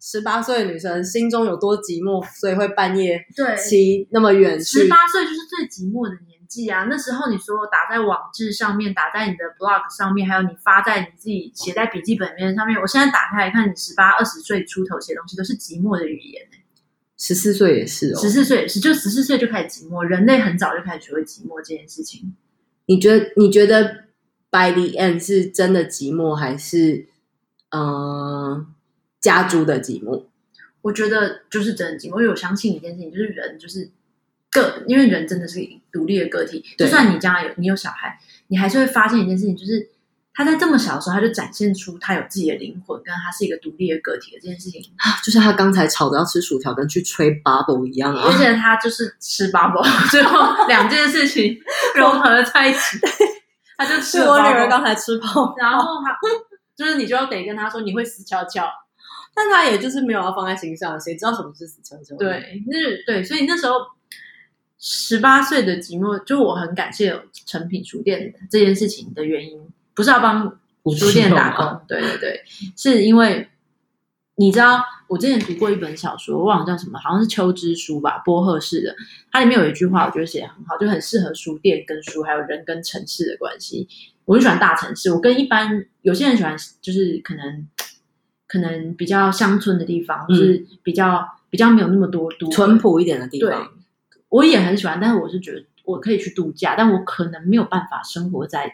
[0.00, 3.24] 十八岁的女生心中有多寂寞，所以会半夜
[3.56, 6.37] 骑那么远去，十八岁就是最寂寞的年。
[6.48, 12.80] 记啊，那时候你说打在网志上面，打在你的 blog 上面，还有你发在你自己写在笔记本面上面。
[12.80, 16.48] 我现在打开来看，你十八、二十岁出头写东西都是寂寞的语言。
[17.18, 20.02] 十四岁也是哦，十四岁也是，就十四岁就开始寂寞。
[20.02, 22.34] 人类很早就开始学会寂寞这件事情。
[22.86, 23.32] 你觉得？
[23.36, 24.04] 你觉得
[24.50, 27.06] by the end 是真的寂寞，还是
[27.68, 28.66] 嗯、呃、
[29.20, 30.24] 加诸的寂寞？
[30.80, 33.90] 我觉得就是真的寂寞，因为我相信一件事情，就是人就是。
[34.50, 35.60] 个，因为人真的是
[35.92, 39.88] 独立的个体，就算你将来有你有小孩，你还是会发现一件事情，就是
[40.34, 51.58] 他在这么小的时候，他就展现出他有自己的灵魂，跟他是一个独立的个体的这件事情啊，就像他刚才吵着要吃薯条跟去吹 bubble 一样啊，而且他就是吃 bubble， 最后两件事情
[51.96, 52.98] 融合在一起，
[53.76, 56.16] 他就吃我女儿刚才吃泡，然后他
[56.76, 58.70] 就是你就要得跟他说你会死翘翘，
[59.34, 62.14] 但他也就是没有要放在心上，谁知道什么是死翘翘？
[62.16, 63.74] 对，那对，所以那时候。
[64.78, 69.60] 十八岁的寂寞，就我很感谢有诚品书店这件事情的原因，
[69.94, 70.58] 不是要帮
[70.96, 72.42] 书店打工，对对对，
[72.76, 73.48] 是因为
[74.36, 78.94] 你知道，我之前读过一本小说，我忘了叫什么，好像是秋之书吧，波赫式的，
[79.32, 83.88] 它里面有一句话，我觉得写得很好，就很适合书店跟书，还有人跟城市的关系。
[84.24, 87.66] 我就喜欢大城市，我跟一般有些人喜欢，就是可能
[88.46, 93.72] 可能比较乡村的地方，嗯、就是比较比较没有那么多都淳朴一点的地方。
[94.28, 98.70] 我也很喜欢，但是我是觉得我可以去度假，但我可能没有办法生活在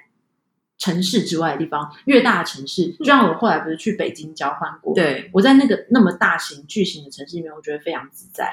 [0.78, 1.92] 城市之外的地方。
[2.06, 8.52] 越大的城市，就像我后来不是去北京交换过，对，我在那个那么大型巨型的城市里面，我觉得非常自在。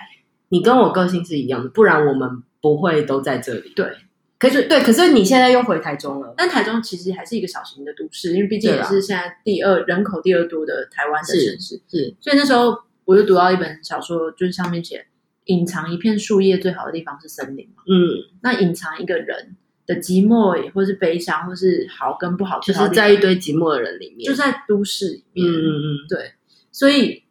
[0.50, 3.74] 你跟我个性是一样的，不然我们不会都在这里。
[3.76, 3.90] 对，
[4.38, 11.58] 可是对，可是你现在又回台中了，但台中其实还是一个小型的都市，因为毕竟也是现在第二人口第二多的台湾的城市。
[11.58, 15.08] 是，是，所以那时候我就读到一本小说，就是上面写。
[15.46, 17.84] 隐藏一片树叶最好的地方是森林嘛？
[17.88, 25.48] 嗯，那隐藏一个人的寂寞，或是悲伤，或是好跟不好，就是在一堆寂寞的人里面，就在都市里面。
[25.48, 26.34] 嗯嗯嗯，对。
[26.72, 27.24] 所以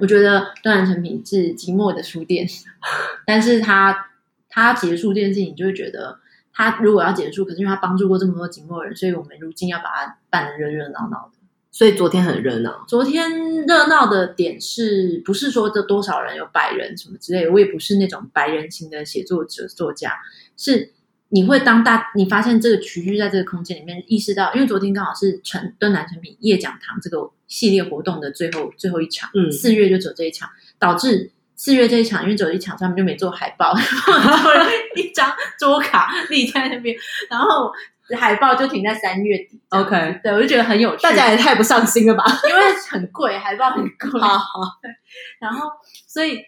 [0.00, 2.46] 我觉得断然成品是寂寞的书店，
[3.26, 4.10] 但是他
[4.48, 6.18] 他结束这件事情，你就会觉得
[6.52, 11.37] 他如果要结束，可是因为他帮助过这么多寂寞的人，所以我们如今要把它办得热热闹闹的。
[11.70, 12.84] 所以昨天很热闹。
[12.88, 13.30] 昨天
[13.66, 17.52] 热闹的点是不是说这多少人有百人什么之类的？
[17.52, 20.18] 我也不是那种百人型的写作者作家，
[20.56, 20.92] 是
[21.28, 30.48] 你会当大你发现这个区域在这个空间里面意识到，因为昨天刚好是成敦南成品夜讲堂这个系列活动的最后最后一场，嗯，四月就走这一场，
[30.80, 36.96] 导致四月这一场因为走一场，他们就没做海报， 做了一张桌卡立在那边，
[37.30, 37.70] 然后。
[38.16, 41.02] 海报就停在三月底，OK，对，我就觉得很有趣。
[41.02, 42.24] 大家也太不上心了吧？
[42.48, 44.20] 因为很贵，海报很贵。
[44.20, 44.60] 好好，
[45.40, 45.68] 然后，
[46.06, 46.40] 所以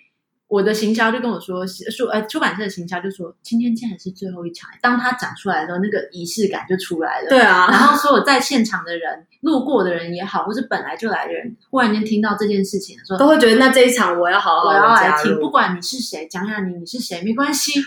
[0.48, 4.70] 我的行销就跟我说，书呃出版社的行销就说，今天竟然是最后一场。
[4.80, 7.28] 当他讲出来的时候，那个仪式感就出来了。
[7.28, 17.80] 对啊，然后所有在现场的人、路过的人也好，或是本来就来的人，忽然间听到这件事情的时候，都会觉得那这一场我要好好我要来听，不管你是谁，讲讲你你是谁没关系。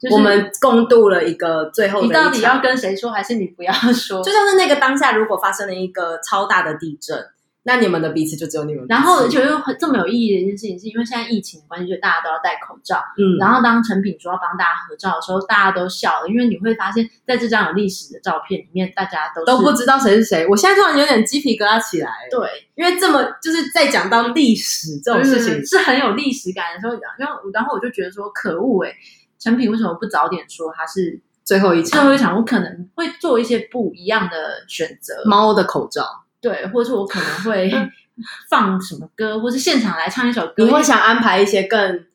[0.00, 4.22] 就是、我们共度了一个最后的，你到底要跟谁说，还是你不要说？
[4.22, 7.22] 就像是那个当下，如果发生了一个超大的地震，
[7.64, 8.86] 那你们的彼此就只有你们。
[8.88, 12.96] 然后，而且又这么有意义的一件事情，是因为现在疫情的关系，就大家都要戴口罩。
[13.18, 13.36] 嗯。
[13.38, 20.46] 然后，当诚品说要帮大家合照的时候，大家都笑了，因为你会发现在这张有历史的照片里面，大家都都不知道谁是谁。
[20.48, 22.10] 我现在突然有点鸡皮疙瘩起来。
[22.30, 26.98] 对，因为这么就是在讲到历史这种事情，是，很有历史感的时候。
[27.18, 28.96] 然后，然后我就觉得说，可恶哎、欸。
[29.40, 31.98] 诚品为什么不早点说它是最后一场？
[31.98, 35.22] 最后一场，我可能会做一些不一样的选择。
[35.24, 36.04] 猫的口罩，
[36.40, 37.72] 对，或者是我可能会
[38.50, 40.64] 放什么歌，或是现场来唱一首歌。
[40.64, 42.06] 你会想安排一些更？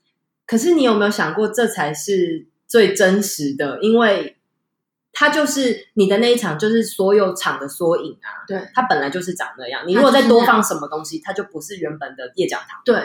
[0.46, 3.80] 可是你有没有想过，这才是最真实的？
[3.82, 4.38] 因为
[5.12, 8.46] 它就是你的那一场，就是所有场的缩影啊。
[8.48, 9.82] 对，它本来就是长那样。
[9.88, 12.80] 你如果再多放什么东西，它就不是原本的夜讲堂。
[12.86, 13.04] 对。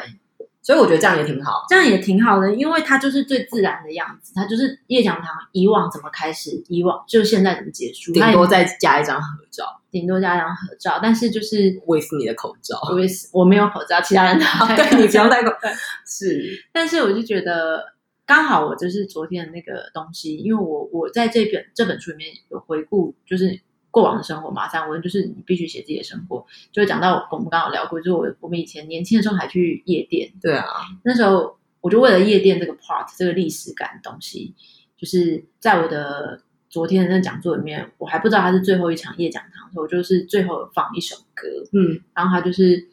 [0.62, 15.68] 所以我觉得这样也挺好，这样也挺好的，因为它就是最自然的样子，它就是夜讲堂以往怎么开始，以往就现在怎么结束，顶多再加一张合照，顶多加一张合照，但是就是 with 你的口罩，with 我没有口罩，其他人的、 哦、对你不要戴口罩，
[16.06, 17.94] 是，但是我就觉得
[18.26, 23.60] 刚好我就是昨天的那个东西，因为我我在这本这本书里面有回顾，就是。
[23.90, 30.64] 过往的生活，马上问，就是你必须写自己的生活，就会讲到我们刚刚有聊过，就是我我们以前年轻的时候还去夜店，对啊，
[31.04, 34.54] 那时候我就为了夜店这个 part 这个历史感的东西，
[34.96, 42.86] 就是在我的昨天的那讲座里面，我还不知道它是最后一场夜讲堂，所以我就是最后放一首歌，嗯，然后它就是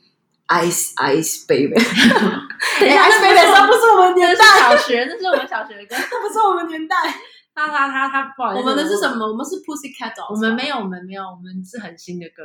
[0.47, 1.75] Ice Ice Baby，
[2.79, 6.95] 等一下，Ice Baby 那不是我们年代，小学那是我们小学的歌， 那不是我们年代。
[7.57, 9.25] 他他他他不好意思，我们的是什么？
[9.25, 10.35] 我们是 Pussycat Dolls。
[10.35, 12.43] 我们没有，我们没有，我们是很新的歌，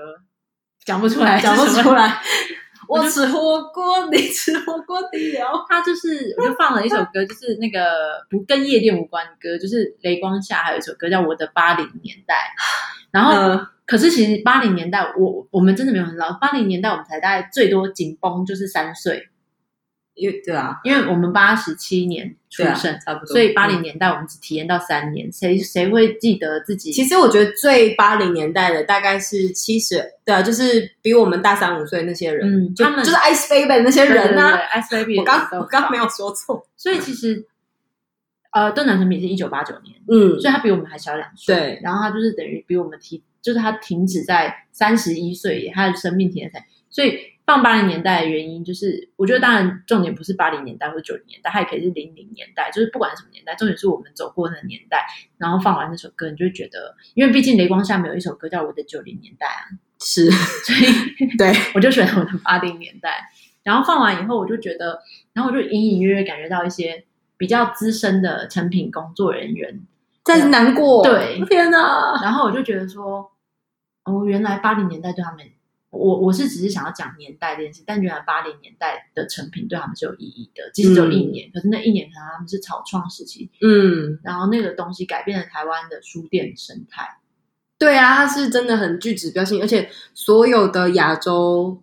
[0.85, 2.19] 讲不出来， 讲不出来。
[2.89, 5.65] 我吃火锅，你吃火锅底料。
[5.69, 12.35] 他就是，我就放了一首歌，就是那个不跟夜店无关的歌，就是雷光下还有一首歌叫《我的八零年代》。
[13.13, 16.33] 然后，嗯、可是其实八零年代，我我们真的没有很老。
[16.41, 19.29] 八零年代我们才大概最多紧绷就是三岁。
[20.15, 25.33] 因为对啊，因为我们八十七年出生，啊，差不多，所以八零年代我们只体验到三年。
[25.33, 26.93] 谁谁会记得自己？
[26.93, 37.47] 其实我觉得最八零年代的大概是七十，对啊，就是比我们大三五岁那些人，嗯，他们就，是 Ice Baby 那些人呢，啊，Ice Baby，我刚我刚没有说错，所以其实
[38.53, 47.32] 呃，邓南成品是一九八九年，嗯，所以他比我们还小两岁，对，然后他就是等于比我们停，就是他停止在三十一岁，他的生命体验才，所以。
[47.45, 55.05] 放八零年代的原因，就是我觉得当然重点不是八零年代或者九零年代，它也可以是零零年代，就是不管什么年代，重点是我们走过那个年代。
[55.39, 59.67] 然后放完那首歌，你就觉得，因为毕竟雷光下面有一首歌叫《我的九零年代》啊，
[60.01, 60.31] 是，
[60.65, 63.29] 所以 对我就选了我的八零年代。
[63.65, 65.01] 然后放完以后，我就觉得，
[65.33, 67.05] 然后我就隐隐约约感觉到一些
[67.37, 69.81] 比较资深的成品工作人员
[70.25, 72.21] 在难过，对，天哪！
[72.23, 73.33] 然后我就觉得说，
[74.05, 75.45] 哦，原来八零年代对他们。
[75.93, 87.19] 我我是只是想要讲年代这件事，但原来八零年代的成品对他们是有意义的，即使只有一年，嗯、可是那一年可能他们是草创时期，嗯，然后那个东西改变了台湾的书店生态。
[87.79, 91.83] 对啊，它是真的很具指标性，而且所有的亚洲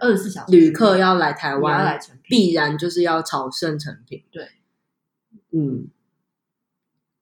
[0.00, 4.22] 二十四小时旅客要来台湾，要来成品必然就是要朝圣成品。
[4.30, 4.48] 对，
[5.52, 5.88] 嗯，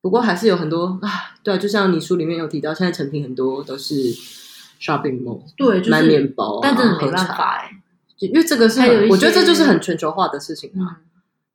[0.01, 4.39] 不过还是有很多啊，对啊，就像你书里面有提到，现在成品很多都是。
[4.81, 7.71] Shopping mall 对，就是买面包，但真的没办法哎，
[8.19, 10.97] 因为这个是我觉得这就是很全球化的事情嘛。
[10.99, 11.05] 嗯、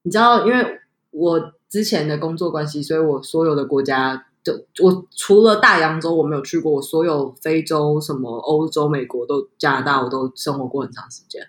[0.03, 11.41] 你知道，因为我之前的工作关系，所以我所有的国家，就我除了大洋洲我没有去过，我所有非洲、什么欧洲、美国都加拿大，我都生活过很长时间。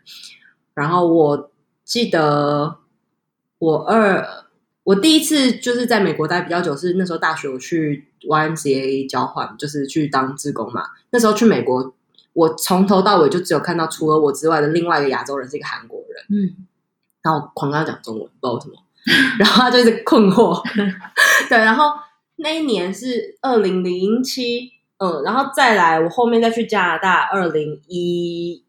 [0.75, 1.51] 然后我
[1.85, 2.79] 记得
[3.59, 4.46] 我二。
[4.87, 10.85] 我第一次就是在美国待比较久，是那时候大学我去 YMCA 交换，就是去当志工嘛。
[11.11, 11.93] 那时候去美国，
[12.33, 16.55] 我从头到尾就只有看到除了我之外的另外一个亚洲人是一个韩国人，嗯，
[17.21, 18.75] 然后狂跟他讲中文，不知道为什么，
[19.41, 20.63] 然后他就是困惑，
[21.51, 21.91] 对，然后
[22.37, 28.63] 那一年是二零零七，嗯，然后再来我后面再去加拿大，二零一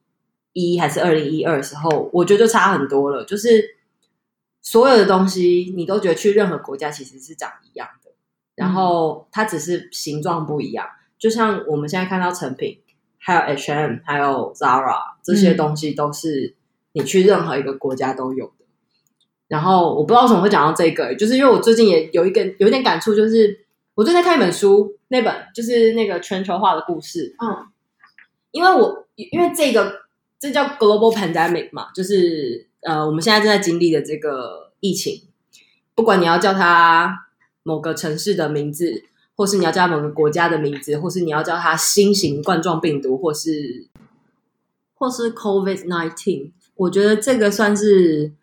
[0.53, 3.76] 一还是二零一二的时候，我觉得就差很多了，就是。
[4.69, 8.11] 所有的东西，你都觉得去任何国家其实是长一样的，
[8.53, 10.85] 然后它只是形状不一样。
[11.17, 12.81] 就像我们现在看到成品，
[13.17, 16.53] 还有 H&M，还有 Zara 这些东西，都是
[16.91, 18.65] 你去任何一个国家都有的。
[19.47, 27.33] 然后我不知道为什么会讲到这个，就是因为我最近也有一个有一点感触，就是我最近在看一本书，那本就是那个全球化的故事。
[27.41, 27.67] 嗯，
[28.51, 30.01] 因为我因为这个
[30.37, 32.66] 这叫 Global Pandemic 嘛，就是。
[32.81, 35.23] 呃，我们现在正在经历的这个疫情，
[35.95, 37.27] 不管你要叫它
[37.63, 39.03] 某个城市的名字，
[39.35, 43.87] 或是你要叫它某个国家的名字，或是你要叫它新型冠状病毒，或是
[44.93, 48.33] 或是 COVID nineteen，我觉得这个算是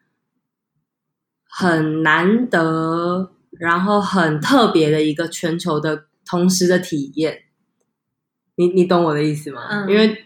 [1.48, 7.44] 很难得，然后很特别的一个全球的同时的体验。
[8.56, 9.66] 你你懂我的意思吗？
[9.68, 10.16] 嗯，因为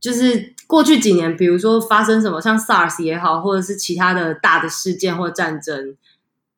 [0.00, 0.54] 就是。
[0.68, 5.96] 过去几年，比如说发生什么，像 SARS 也好，或者是其他的大的事件或战争，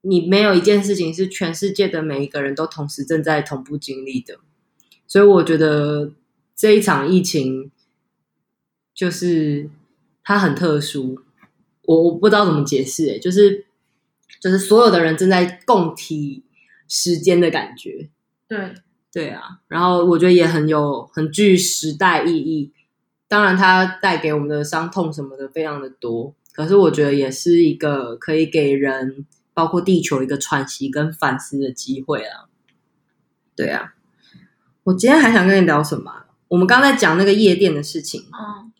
[0.00, 4.40] 你没有一件事情是全世界的每一个人都同时正在同步经历的。
[5.06, 6.10] 所以我觉得
[6.56, 7.70] 这一场疫情
[8.92, 9.70] 就是
[10.24, 11.20] 它很特殊，
[11.84, 13.64] 我我不知道怎么解释，诶，就是
[14.40, 16.42] 就是所有的人正在共体
[16.88, 18.08] 时间的感觉。
[18.48, 18.74] 对
[19.12, 22.72] 对啊，然后我觉得也很有很具时代意义。
[23.30, 29.24] 当然，它带给我们的伤痛什么的非常的多，可是我觉得也是一个可以给人，
[29.54, 32.50] 包括地球一个喘息跟反思的机会啊。
[33.54, 33.94] 对啊，
[34.82, 36.24] 我今天还想跟你聊什么？
[36.48, 38.22] 我们刚才讲那个夜店的事情。
[38.32, 38.72] 嗯，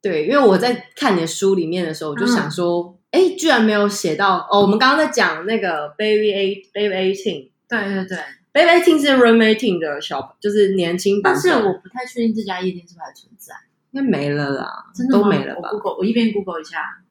[0.00, 4.62] 对，因为我在看你的书里面的时候，我就想说，哎、嗯，居然没有写到哦。
[4.62, 8.18] 我们刚刚在讲那个 Baby A Baby Eighteen，对对对
[8.52, 11.34] ，Baby Eighteen 是 Room Eighteen 的小，就是年轻版。
[11.34, 13.54] 但是我不太确定这家夜店是不是还存在。
[13.92, 15.70] 应该没了啦，真的都没了吧？
[15.72, 17.02] 我 Google，我一边 Google 一下，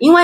[0.00, 0.22] 因为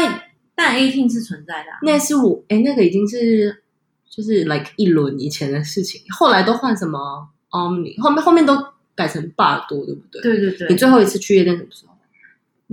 [0.55, 3.63] 但 Eighteen 是存在的、啊，那是我哎，那个已经是
[4.09, 8.57] 就是 like 一轮以前的事情，后来都换什么 Omni，后面后面都
[8.95, 10.21] 改成霸多，对不对？
[10.23, 10.69] 对对对。
[10.69, 11.97] 你最后一次去夜店什么时候？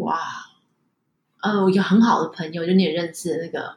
[0.05, 0.19] 哇，
[1.41, 3.75] 呃，我有很好的朋友，就你也认识的那个，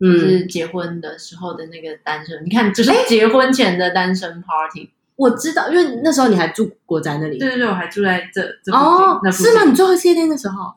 [0.00, 4.90] 嗯，就是结婚的时候的那个单身，你看，就是结婚前的单身 party。
[5.20, 7.38] 我知道，因为那时候你还住国宅那里。
[7.38, 9.64] 对对对，我还住在这这哦，是吗？
[9.64, 10.72] 你最后夜店的时候，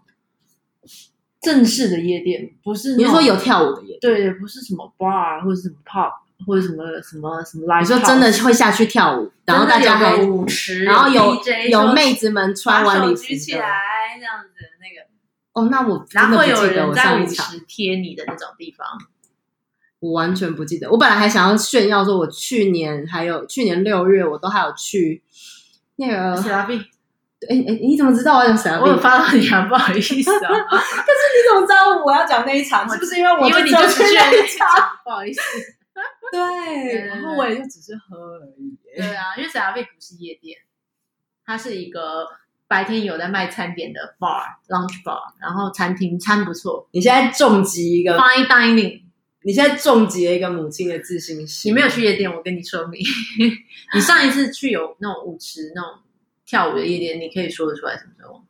[1.42, 2.98] 正式的夜店不是？
[2.98, 4.00] 你说有跳舞的夜店？
[4.02, 6.12] 对对，不是什么 bar 或者什么 pub
[6.46, 7.80] 或者什么什么什么 live。
[7.80, 11.38] 你说真的会下去跳舞，然后大家还舞池，然后有
[11.70, 13.80] 有妹子们穿完礼服举起来
[14.20, 14.50] 这样子
[14.82, 15.08] 那个。
[15.54, 18.86] 哦，那我然后会有人在舞池贴你的那种地方。
[20.04, 25.24] 我完全不记得，我本来还想要炫耀说，我去年还有去年六月，我都还有去
[25.96, 26.36] 那个。
[26.42, 26.76] 史拉币，
[27.48, 28.84] 哎哎，你怎么知道我要讲史拉币？
[28.84, 30.50] 我有发到你啊，不好意思啊。
[30.68, 32.84] 可是你怎么知道我要讲那一场？
[32.92, 34.68] 是不是因为我因为你就去那一场？
[35.06, 35.40] 不好意思。
[36.34, 38.78] 对，然后我也就只是喝而已。
[38.98, 40.58] 对啊，因为史拉币不是夜店，
[41.46, 42.28] 它是一个
[42.68, 46.90] 白天有在卖餐点的 bar，lunch bar，然后餐厅餐不错。
[46.92, 49.04] 你现在重击一个 fine dining。
[49.46, 51.72] 你现在重击了一个母亲的自信心。
[51.72, 53.02] 你没有去夜店，我跟你说明。
[53.94, 56.00] 你上一次去有那种舞池、那种
[56.46, 58.42] 跳舞的夜店，你可以说得出来什么时候？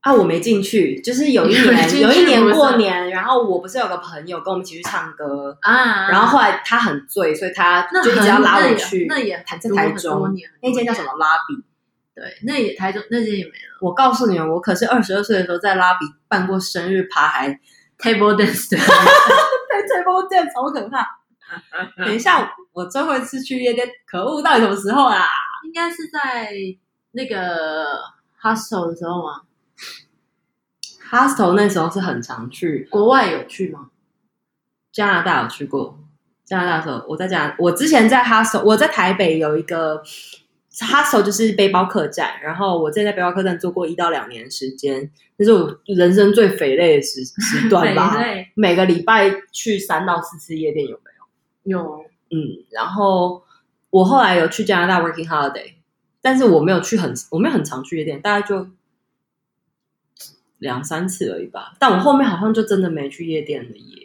[0.00, 1.00] 啊，我没进去。
[1.00, 9.06] 就是有一年，有一年过年，然后我不是有个朋友跟我们一起去唱歌啊，然后后来他很醉，所以他就一直要拉我去。
[9.08, 11.64] 那也在台中，那间叫什么拉比？
[12.14, 13.78] 对，那也台中那间也没了。
[13.80, 17.58] 我告诉你们，我可是二十二岁的时候在拉比办过生日趴，还。
[18.02, 21.06] Table dance， 对，Table dance 好可怕。
[22.04, 25.24] 等一下，我最后一次去夜店，可恶，到底什么时候啊？
[25.64, 26.50] 应该是在
[27.12, 28.00] 那个
[28.40, 29.42] hostel 的时候吗
[31.10, 33.90] ？hostel 那时候是很常去，国外有去吗？
[34.90, 35.98] 加拿大有去过，
[36.44, 40.02] 加拿大的时候我在加拿，我之前在 hostel，我在台北有一个。
[40.74, 48.18] Hostel 就是背包客栈，然后我在在背包客栈做过一到两年时间，那是我人生最肥累的时 时段吧。
[48.18, 51.10] 累每个礼拜去三到四次夜店有没
[51.70, 51.78] 有？
[51.78, 52.64] 有，嗯。
[52.70, 53.42] 然后
[53.90, 55.74] 我后来有去加拿大 working holiday，
[56.22, 58.66] 但是我没有去很，我没有很常去夜店，大概就
[60.58, 61.74] 两三次而已吧。
[61.78, 64.01] 但我后面好像就真的没去夜店了耶，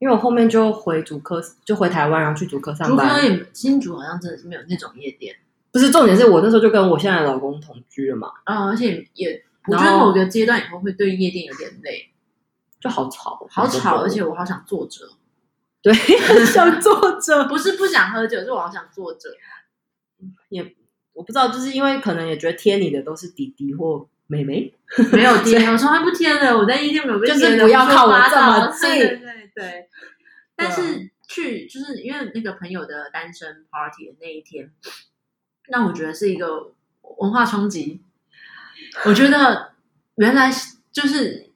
[0.00, 3.08] 因为我后面就回主科，就回台湾，然后去主科上班。
[3.08, 5.36] 竹科也新竹好像真的是没有那种夜店。
[5.70, 8.32] 不是重点，是我那时候就跟我现在的老公同居了嘛。
[8.44, 12.08] 啊、嗯，而且也，我觉得某个阶段以后会对夜店有点累，
[12.80, 15.06] 就好吵，好吵，而且我好想坐着。
[15.82, 19.28] 对，很想坐着，不是不想喝酒，是我好想坐着。
[20.48, 20.74] 也
[21.12, 24.72] 我不知道，就是因为可能也觉得贴你的都是弟弟或妹妹，
[25.12, 26.56] 没有 贴，我从来不贴的。
[26.56, 28.88] 我在夜店没有被贴的，就是不要靠我这么近。
[28.88, 29.88] 对对对。
[30.54, 34.70] 但是去就是因为那个朋友的单身 party 的那一天。
[35.68, 36.72] 让我觉得是一个
[37.18, 38.02] 文化冲击。
[39.04, 39.70] 我觉得
[40.16, 40.50] 原来
[40.90, 41.50] 就是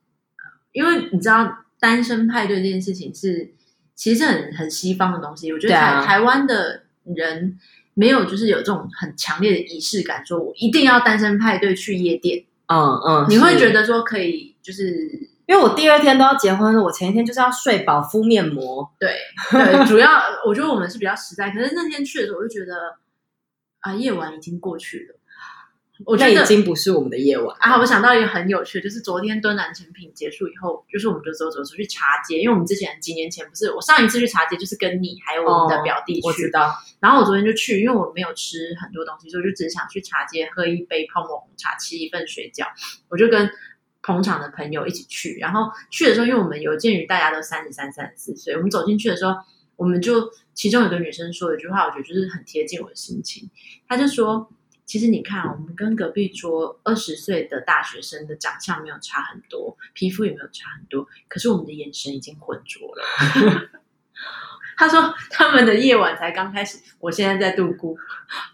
[0.70, 3.52] 因为你知道，单身派对这件事情是
[3.96, 5.52] 其实是很很西方的东西。
[5.52, 7.58] 我觉得台、啊、台湾的人
[7.94, 12.44] 没有就是有这种很强烈的仪式感，说我一定要单身派对去夜店。
[12.66, 18.90] 嗯嗯，你会觉得说可以，就是因为我第二天都要结婚了，我前一天就是要睡饱敷面膜。
[18.98, 19.16] 对
[19.50, 20.10] 对， 主要
[20.46, 21.50] 我觉得我们是比较实在。
[21.50, 22.74] 可是那天去的时候，我就觉得。
[23.84, 25.18] 啊，夜晚已经过去了，
[26.06, 27.78] 我觉得已经不是我们的夜晚啊！
[27.78, 36.74] 我想到一个很有趣，就是昨天敦南成品结束以后，就是我们就走走出去茶街，因为我们之前几年前不是我上一次去茶街，就是跟你还有我们的表弟去，哦、我知道。
[37.00, 42.66] 然后我昨天就去，因为我没有吃很多东西，所以我就只想去茶街喝一杯泡沫红茶，吃一份水饺。
[43.08, 43.50] 我就跟
[44.02, 49.34] 捧场的朋友一起去，然后去的时候，因为我们有鉴于大家都三十三、三十四岁，我们走进去的时候。
[49.76, 53.50] 我们就其中有个女生说了一句话，我觉得就是很贴近我的心情。
[53.88, 54.48] 她就说
[54.86, 63.70] ：“其实你看，我们跟隔壁桌二十岁的大学生的长相没有差很多，皮肤也没有差很多，可是我们的眼神已经浑浊了。
[64.76, 67.94] ”他说：“他们的夜晚才刚开始，我现在在度过。”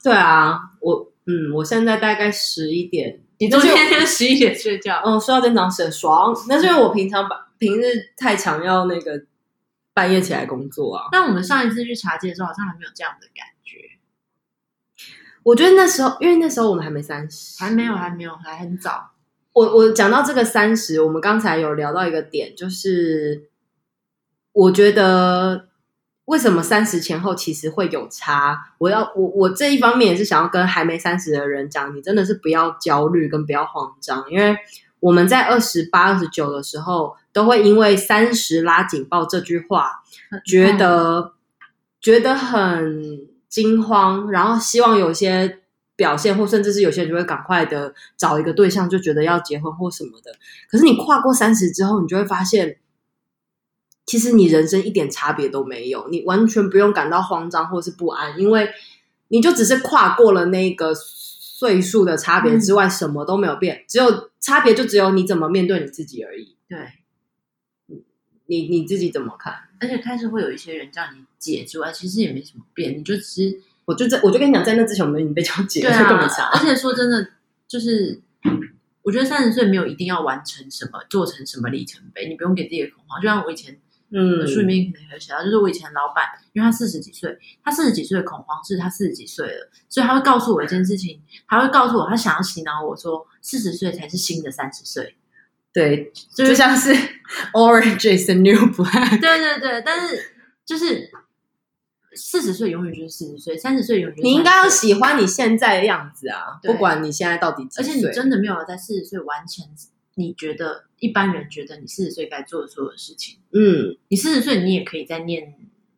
[0.04, 5.00] 对啊，我嗯，我现在大概十一点你都天天十一点睡觉？
[5.04, 6.34] 嗯，睡到今天早上很爽。
[6.46, 7.84] 那是因为我平常把平日
[8.16, 9.24] 太常要那个
[9.94, 11.08] 半夜起来工作啊。
[11.10, 13.49] 但我们上一次去茶街的时候，好像还没有这样的感觉。
[15.42, 19.10] 我觉得那时候，因为那时候我们还没三十，还没有，还没有，还很早。
[19.52, 23.48] 我我讲到这个三十，我们刚才有聊到一个点，就是
[24.52, 25.68] 我觉得
[26.26, 28.74] 为什么三十前后其实会有差。
[28.78, 34.56] 我要我我这一方面也是想要跟还没三十的人讲，你真的是不要焦虑跟不要慌张，因为
[35.00, 40.02] 我们在二十八、二十九的时候，都会因为“三十拉警报”这句话，
[40.44, 41.32] 觉得、嗯、
[42.00, 45.58] 觉得很惊慌，然后希望有些。
[45.96, 50.32] 表现，或甚至是有些人就会赶快的找一个对象，就觉得要结婚或什么的。
[50.66, 52.78] 可是你跨过三十之后，你就会发现，
[54.06, 58.70] 其实你人生一点差别都没有，你完全不用感到慌张或是不安，因为
[59.28, 66.56] 你就只是跨过了那个岁数的差别之外，什么都没有变，只有差别就只有你怎么面对你自己而已。
[66.66, 66.78] 对，
[68.50, 69.54] 你你自己怎么看？
[69.78, 73.60] 而且开始会有一些人叫你姐之外，其实也没什么变，你就只是。
[73.86, 75.90] 我就在，我就跟你讲，在那之前我们已经被叫姐了。
[76.52, 77.28] 而且说真的，
[77.66, 78.20] 就是
[79.02, 83.20] 我觉得三十岁没有一定要完成什么，做成什么里程碑，你不用给自己的恐慌。
[83.20, 83.76] 就像我以前，
[84.10, 95.16] 嗯，书里面可能有写到，就是我以前老板，因为他四十几岁，他四十几岁的恐慌是他四十几岁了，所以他会告诉我一件事情，他会告诉我，他想要洗脑我说，四十岁才是新的三十岁。
[95.72, 96.92] 对，就像是
[97.54, 99.20] Orange is the new black。
[99.20, 100.32] 对对对，但是
[100.64, 101.10] 就是。
[102.12, 104.18] 四十岁永远就是四十岁，三十岁永远。
[104.20, 106.58] 你应该要喜欢你现在的样子啊！
[106.60, 109.64] 不管你现在到底几岁，而且你真的没有在四十岁完成
[110.16, 113.38] 你觉得一般人觉得你四十岁该做的所有的事情。
[113.52, 115.54] 嗯，你四十岁你也可以再念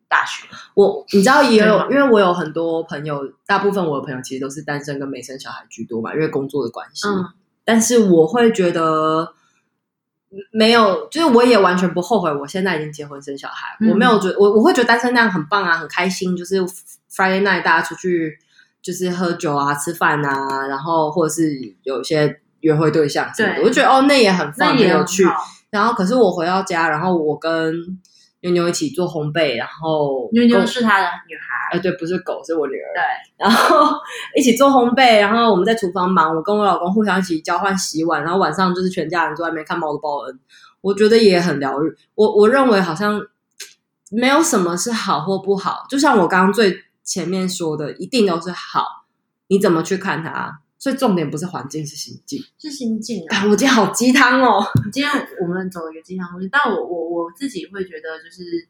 [0.07, 0.47] 大学。
[0.75, 7.07] 我你知道也有，因为我有很多朋友，大部分我的朋友其实都是单身跟没生小孩居多嘛，因为工作的关系。
[7.07, 7.25] 嗯，
[7.65, 9.33] 但是我会觉得。
[10.51, 12.33] 没有，就是我也完全不后悔。
[12.33, 16.35] 我现在已经结婚生小孩，嗯、我没有觉得我我会觉得单身那样很棒啊，很开心。
[16.35, 16.59] 就是
[17.11, 18.37] Friday night 大家出去
[18.81, 21.51] 就是喝酒啊、吃饭啊，然后或者是
[21.83, 25.23] 有一些约会对象什么的，我就觉得哦，那也很棒，很有趣。
[25.69, 27.73] 然后可是我回到家，然后我跟
[28.43, 32.87] 妞妞一起做烘焙，然后妞妞是他的女孩，哎，对，不是狗，是我女儿。
[32.93, 33.01] 对，
[33.37, 33.95] 然后
[34.35, 40.39] 一起做烘焙，然后我们在厨房忙，我跟我老公互相一起交换洗碗，然后晚上就是全家人坐在外面看猫的报恩，
[40.81, 41.95] 我觉得也很疗愈。
[42.15, 43.21] 我我认为好像
[44.11, 49.05] 没有什么是好或不好，就像我刚刚最前面说的，一定都是好，
[49.47, 50.59] 你怎么去看它？
[50.83, 53.45] 所以重点不是环境，是心境，是心境啊！
[53.45, 54.61] 我今天好鸡汤哦，
[54.91, 55.09] 今天
[55.39, 58.67] 我们走一个鸡汤路线，但我我我自己会觉得，就是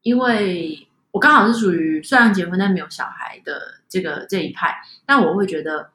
[0.00, 4.74] 因为我刚好是属于虽然结婚但没有小孩的这个这一派，
[5.04, 5.90] 但我会觉得，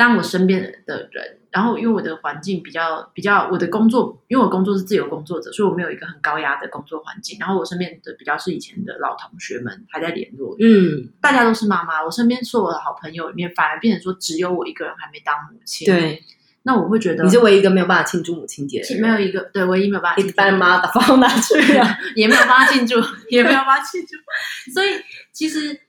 [0.00, 1.36] 当我身边的人。
[1.52, 7.36] 然后，因为我的环境比较比较，我的工作，因为我工作是自由工作者，所以我没有一个很高压的工作环境。
[7.40, 12.04] 然后我身边的比较是以前的老同学们还在联络，嗯，大家都是妈妈。
[12.04, 15.84] 我身边所有的好朋友里面，反而变成说只有我一个人还没当母亲。
[15.86, 16.22] 对，
[16.62, 20.22] 那我会觉得你是唯一一个没有办法庆祝母亲节的人，没有一个对，唯一没有办法。
[20.22, 21.84] 一般妈的放哪去了？
[22.14, 22.94] 也没有办法庆祝，
[23.28, 24.72] 也没有办法庆祝。
[24.72, 24.90] 所以
[25.32, 25.80] 其实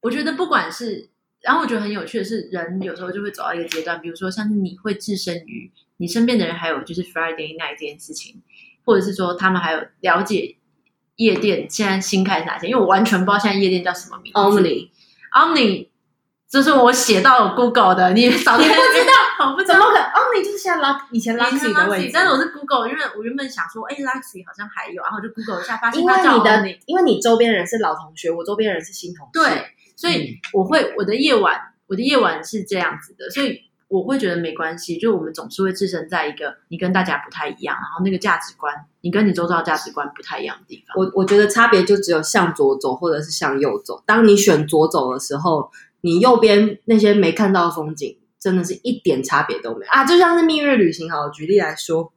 [0.00, 1.13] 我觉得不管是。
[1.44, 8.42] 然后我觉得很有趣的是，人有时候就会走到一个阶段，比如说像是你会置身于你身边的人，还有就是 Friday night 这件事情，
[8.84, 10.56] 或者是说他们还有了解
[11.16, 14.38] 夜店现在新开哪些，因为我完全不知道现在夜店叫什么名字。
[14.38, 15.88] Omni，Omni，
[16.48, 18.74] 这是我写到 Google 的，你 早就不知
[19.04, 19.62] 道， 我。
[19.64, 29.73] 怎么可能？Omni 就是现在 Lux 以前 Luxy 的位置，但是我是 Google，因为我原本想说，哎，Luxy 好像还有，然后就 Google 一下，发现因为你的，因为你周边人是老同学，我周边人是新同学，对。
[29.96, 34.98] 所以我会我的夜晚，我的夜晚是这样子的，所以我会觉得没关系。
[34.98, 40.94] 就我们总是会置身在一个你跟大家不太一样，然后那个价值观，你跟你周遭价值观不太一样的地方。
[40.96, 44.02] 我我觉得差别就只有向左走，或者是向右走。
[44.04, 45.70] 当你选左走的时候，
[46.00, 50.04] 你右边那些没看到的风景，真的是一点差别都没有啊！
[50.04, 52.12] 就像是蜜月旅行，好，举例来说，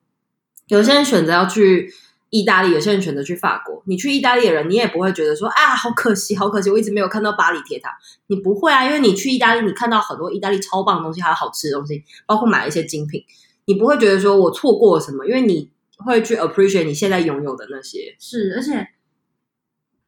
[0.68, 1.94] 有些人选择要去。
[2.30, 3.82] 意大利，有些人选择去法国。
[3.86, 7.98] 你去意大利的人，你也不会觉得说啊，好可惜，好可惜，我一直没有看到巴黎铁塔。
[8.28, 13.24] 你不会啊，因为你去意大利，你看到很多意大利超棒的东西，还有好吃的东西，包括买一些精品。
[13.66, 18.16] 你不会觉得说我错过了什么，因为你会去 appreciate 你现在拥有的那些。
[18.20, 18.88] 是，而且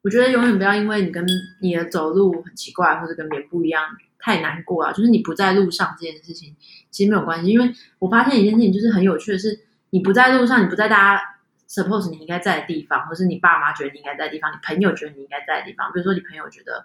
[0.02, 1.26] 我觉得永远不要因为你跟
[1.62, 3.82] 你的走路很奇怪，或者跟别人不一样，
[4.18, 4.92] 太难过啊。
[4.92, 6.54] 就是你不在路上这件事情，
[6.90, 7.50] 其实没有关系。
[7.50, 9.60] 因为我发现一件事情，就是很有趣的是，
[9.90, 11.22] 你不在路上，你不在大家。
[11.70, 15.92] Suppose 你应该在的地方，或是你爸妈觉得你应该在的地方，你朋友觉得你应该在的地方。
[15.92, 16.84] 比如说，你朋友觉得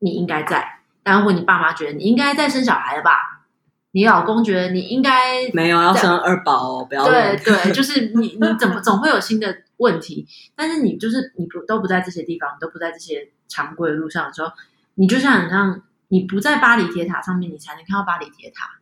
[0.00, 3.46] 你应该在，然后或你爸妈觉得你应该在生小孩了吧？
[3.92, 10.26] 你老公觉得你应该没有要生二宝哦，不要对对， 就是你你怎么 总会有新的问题，
[10.56, 14.50] 但是你就是你不都不在这些地方，都不在这些常规的路上的时候，
[14.94, 18.80] 你就像你像你不在巴黎铁塔上面，你才能看到巴黎铁塔。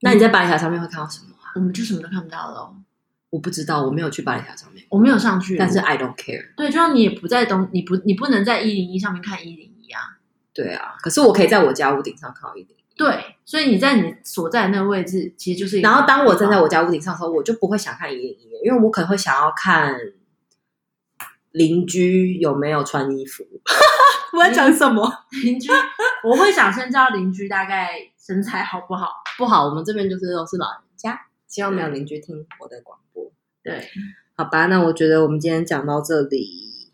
[0.00, 1.54] 那你在巴黎铁塔上面会看到什么啊？
[1.54, 2.74] 我们就什么都看不到了。
[3.30, 6.54] 我不知道，我没有去巴黎铁塔上面，我没有上去，但是 I don't care。
[6.56, 10.18] 对，就像你也不在东，你不你不能在一零一上面看一零一啊。
[10.54, 12.76] 对啊，可是我可以在我家屋顶上看到一零一。
[12.96, 15.80] 对，所以你在你所在的那个位置，其实就是。
[15.80, 19.94] 然后当我站在我家屋顶上的时候，我就不会想看一零一，因为我可能会想要看
[21.50, 23.44] 邻居有没有穿衣服。
[24.32, 25.10] 我在讲什么？
[25.44, 25.70] 邻居，
[26.24, 29.08] 我会想先知道邻居大概身材好不好？
[29.36, 33.32] 不好，我们这边就是都是老人家，希望没有邻居听我的广播。
[33.62, 33.88] 对，
[34.34, 36.90] 好吧，那我觉得我们今天讲到这里，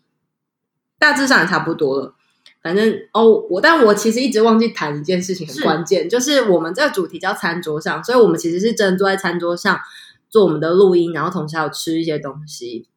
[0.97, 2.15] 大致上也差不多了。
[2.61, 9.77] 反正哦，我但我其实一直忘记谈一件事情，很关键，就是我们这个主题叫餐桌上，所以我们其实是真的坐在餐桌上
[10.29, 12.87] 做我们的录音，然后同时还有吃一些东西。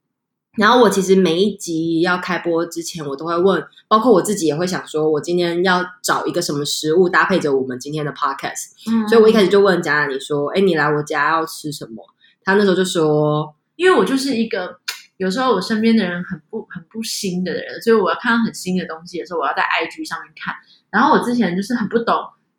[0.56, 8.72] 然后我其实每一集要开播之前，我都会问，包括我自己也会想说，我今天要找一个什么食物搭配着我们今天的 podcast。
[8.90, 12.04] 嗯，所以我一开始就问贾你说，哎，你来我家要吃什么？
[12.42, 14.78] 他那时候就说，因为我就是一个。
[15.18, 20.52] 有时候我身边的人很不很不新的人，所以我要看到很新的东西的时候，我要在 IG 上面看。
[20.90, 22.14] 然后我之前就是很不懂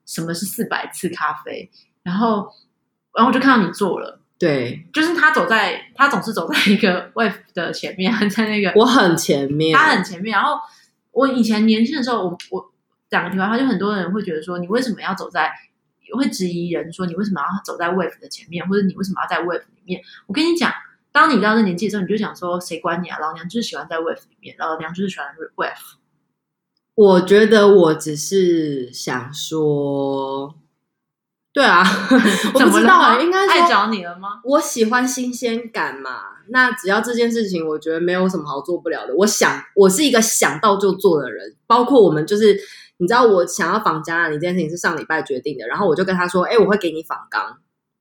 [0.07, 1.69] 什么是四百次咖啡，
[2.01, 2.47] 然后
[3.13, 10.33] 然后我就看到你做了，对，就是他走在他总是走在一个 wave 的前面，在那个我很前面，他很前面。
[10.33, 10.59] 然后
[11.11, 12.71] 我以前年轻的时候，我我
[13.09, 15.51] 讲个题外话，就很多人会觉得说，你为什么要走在，
[16.15, 20.01] 会质疑人说你为什么要走在 wave 的前面，或者你为什么要在 wave 里面？
[20.27, 20.71] 我跟你讲。
[21.09, 23.17] 当你到这年纪的时候，你就想说：“谁管你啊？
[23.17, 25.25] 老娘就是喜欢在 wave 里面，老娘就是喜欢
[25.55, 25.95] wave。”
[26.93, 30.53] 我觉得我只是想说，
[31.57, 31.83] 对啊，
[32.53, 34.39] 我不知道啊，应该爱找你了吗？
[34.43, 36.11] 我喜欢新鲜感嘛。
[36.49, 39.15] 那只要这件事情，我觉得没有什么好做不了的。
[39.15, 41.55] 我想，我是一个想到就做的人。
[41.65, 42.55] 包括我们，就是
[42.97, 47.57] 你知道，我想要访嘉，你这件事情是上礼拜决定的，然后我就跟他说：“哎，我会给你访纲。”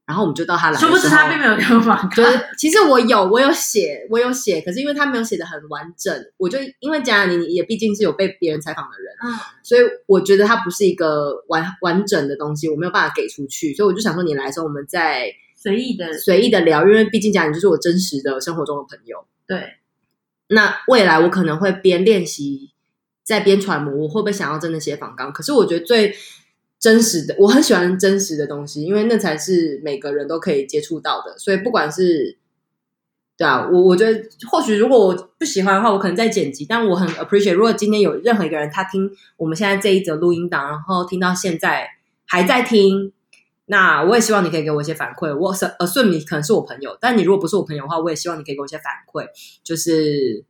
[0.06, 2.08] 然后我们就到他来的时候，殊不知他并没有给我。
[2.14, 9.34] 就是其实我有，我有写，我有写，可是因为他没有写的很完整，我就因为讲你也毕竟是有被别人采访的人，嗯，
[9.64, 19.26] 所以我觉得他不是一个完完整的东西，我没有办法给出去，所以我就想说你来的时候，我们再随意的随意的聊，因为毕竟讲你就是我真实的生活中的朋友。
[19.44, 19.74] 对，
[20.50, 22.70] 那未来我可能会边练习，
[23.24, 25.32] 在边揣摩，我会不会想要真的写访纲？
[25.32, 26.14] 可是我觉得最。
[26.78, 31.36] 真实的，我很喜欢真实的东西，因为那才是每个人都可以接触到的。
[31.38, 32.38] 所以不管是，
[33.36, 36.66] 对啊，我我觉得或许如果我不喜欢的话，我可能在剪辑。
[36.66, 41.88] 但我很 appreciate，如果今天有任何一个人他听我们现在这一则录音档，然后听到现在
[42.26, 43.12] 还在听，
[43.64, 45.34] 那我也希望你可以给我一些反馈。
[45.34, 49.26] 我 assume 你可能是我朋友，但你如果不是我朋友的话，我也希望你可以给我一些反馈。
[49.64, 50.44] 就是，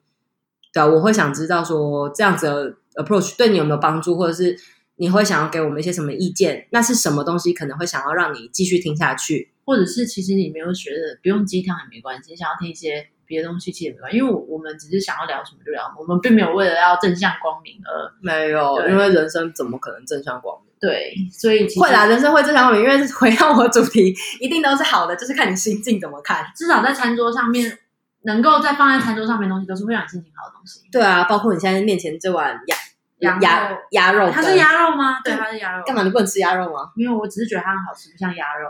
[0.72, 4.58] 对啊，我会想知道说这样子 approach 对你有没有帮助，或者是。
[4.96, 6.66] 你会想要给我们一些什么意见？
[6.70, 9.52] 那是什么东西可能会想要让你继续听下去？
[9.64, 12.30] 或者是其实你没有学的，不用鸡汤也没关系。
[12.30, 14.18] 你想要听一些别的东西，其实也没关系。
[14.18, 18.88] 因为我我们只是想要聊什么就聊，我们并没有为了要正向光明而没有。
[18.88, 20.72] 因为人生怎么可能正向光明？
[20.78, 22.82] 对，所以会啦，人生会正向光明。
[22.82, 26.46] 因为回到我主题，一定都是好的，就是看你心境怎么看。
[26.54, 27.76] 至少在餐桌上面，
[28.22, 30.80] 能够在放在餐桌上面的东西，都是会让你心情好的东西。
[30.92, 32.76] 对啊，包括你现在面前这碗鸭。
[33.20, 35.20] 鸭鸭鸭肉，它是鸭肉吗？
[35.24, 35.82] 对，它是鸭肉。
[35.86, 36.90] 干嘛你不能吃鸭肉吗？
[36.96, 38.68] 因为我只是觉得它很好吃，不像鸭肉。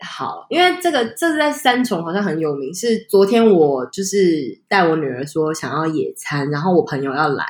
[0.00, 2.72] 好，因为这个这是在三重好像很有名。
[2.74, 7.44] 是昨天我就是带我女儿说想要野餐，然后我朋友要来，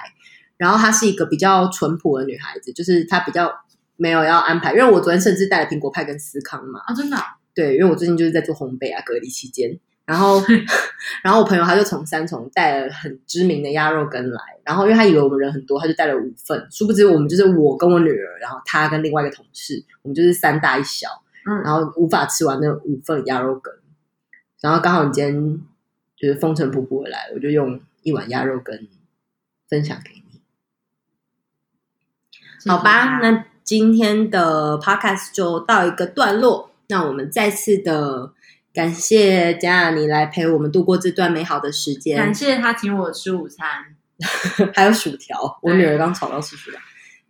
[0.56, 3.52] 然后她是一个比较淳朴的女孩子，就是她比较
[3.96, 4.72] 没有要安排。
[4.72, 6.80] 因为我昨天甚至带了苹果派跟司康嘛。
[6.86, 7.36] 啊，真的啊？
[7.54, 9.78] 对，因为我最近就是在做烘焙啊，隔离期间。
[10.08, 10.42] 然后，
[11.22, 16.66] 然后我朋友他就从三重带了很知名的鸭肉羹来，然后因为他以为我们人很多，他就带了五份。
[16.70, 21.08] 殊不知我们就是我跟我女儿，然后他跟另外一个同事，我们就是三大一小，
[21.44, 23.70] 嗯，然后无法吃完那五份鸭肉羹。
[24.62, 25.60] 然后刚好你今天
[26.16, 28.88] 就是风尘仆仆的来，我就用一碗鸭肉羹
[29.68, 30.40] 分享给你。
[32.66, 38.32] 好吧，那今天的 podcast 就到一个段落，那我们再次的。
[38.72, 42.16] 感谢贾雅妮来陪我们度过这段美好的时间。
[42.16, 43.66] 感谢他请我吃午餐，
[44.74, 45.58] 还有薯条。
[45.62, 46.80] 我女儿刚吵到吃薯条。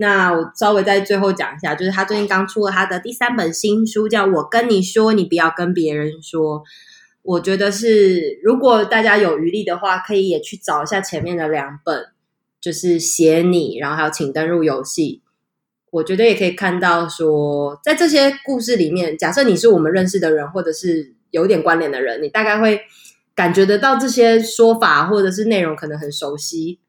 [0.01, 6.61] 那我稍微在最后讲一下，就是他最近刚出了他的第三本新书，叫《我跟你说，你不要跟别人说》。
[7.23, 12.07] 我觉得是，如果大家有余力的话，可以也去找一下前面的两本，
[12.61, 15.23] 就是写你，然后还有请登入游戏。
[15.91, 22.81] 我觉得也可以看到说，在这些故事里面，假设你是我们认识的人，或者是有点关联的人，你大概会
[23.35, 26.81] 感觉得到这些说法或者是内容可能很熟悉。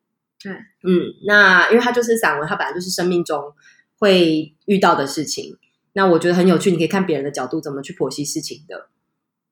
[0.41, 0.51] 对，
[0.83, 3.53] 嗯，那因为它就是散文，它本来就是生命中
[3.97, 5.57] 会遇到的事情。
[5.93, 8.87] 那我觉得很有趣，你可以看别人的角度怎么去剖析事情的。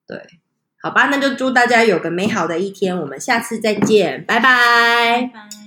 [0.08, 0.22] 对，
[0.82, 5.30] 好吧，那就祝大家有个美好的一天，我们下次再见，拜拜。
[5.34, 5.67] 拜拜。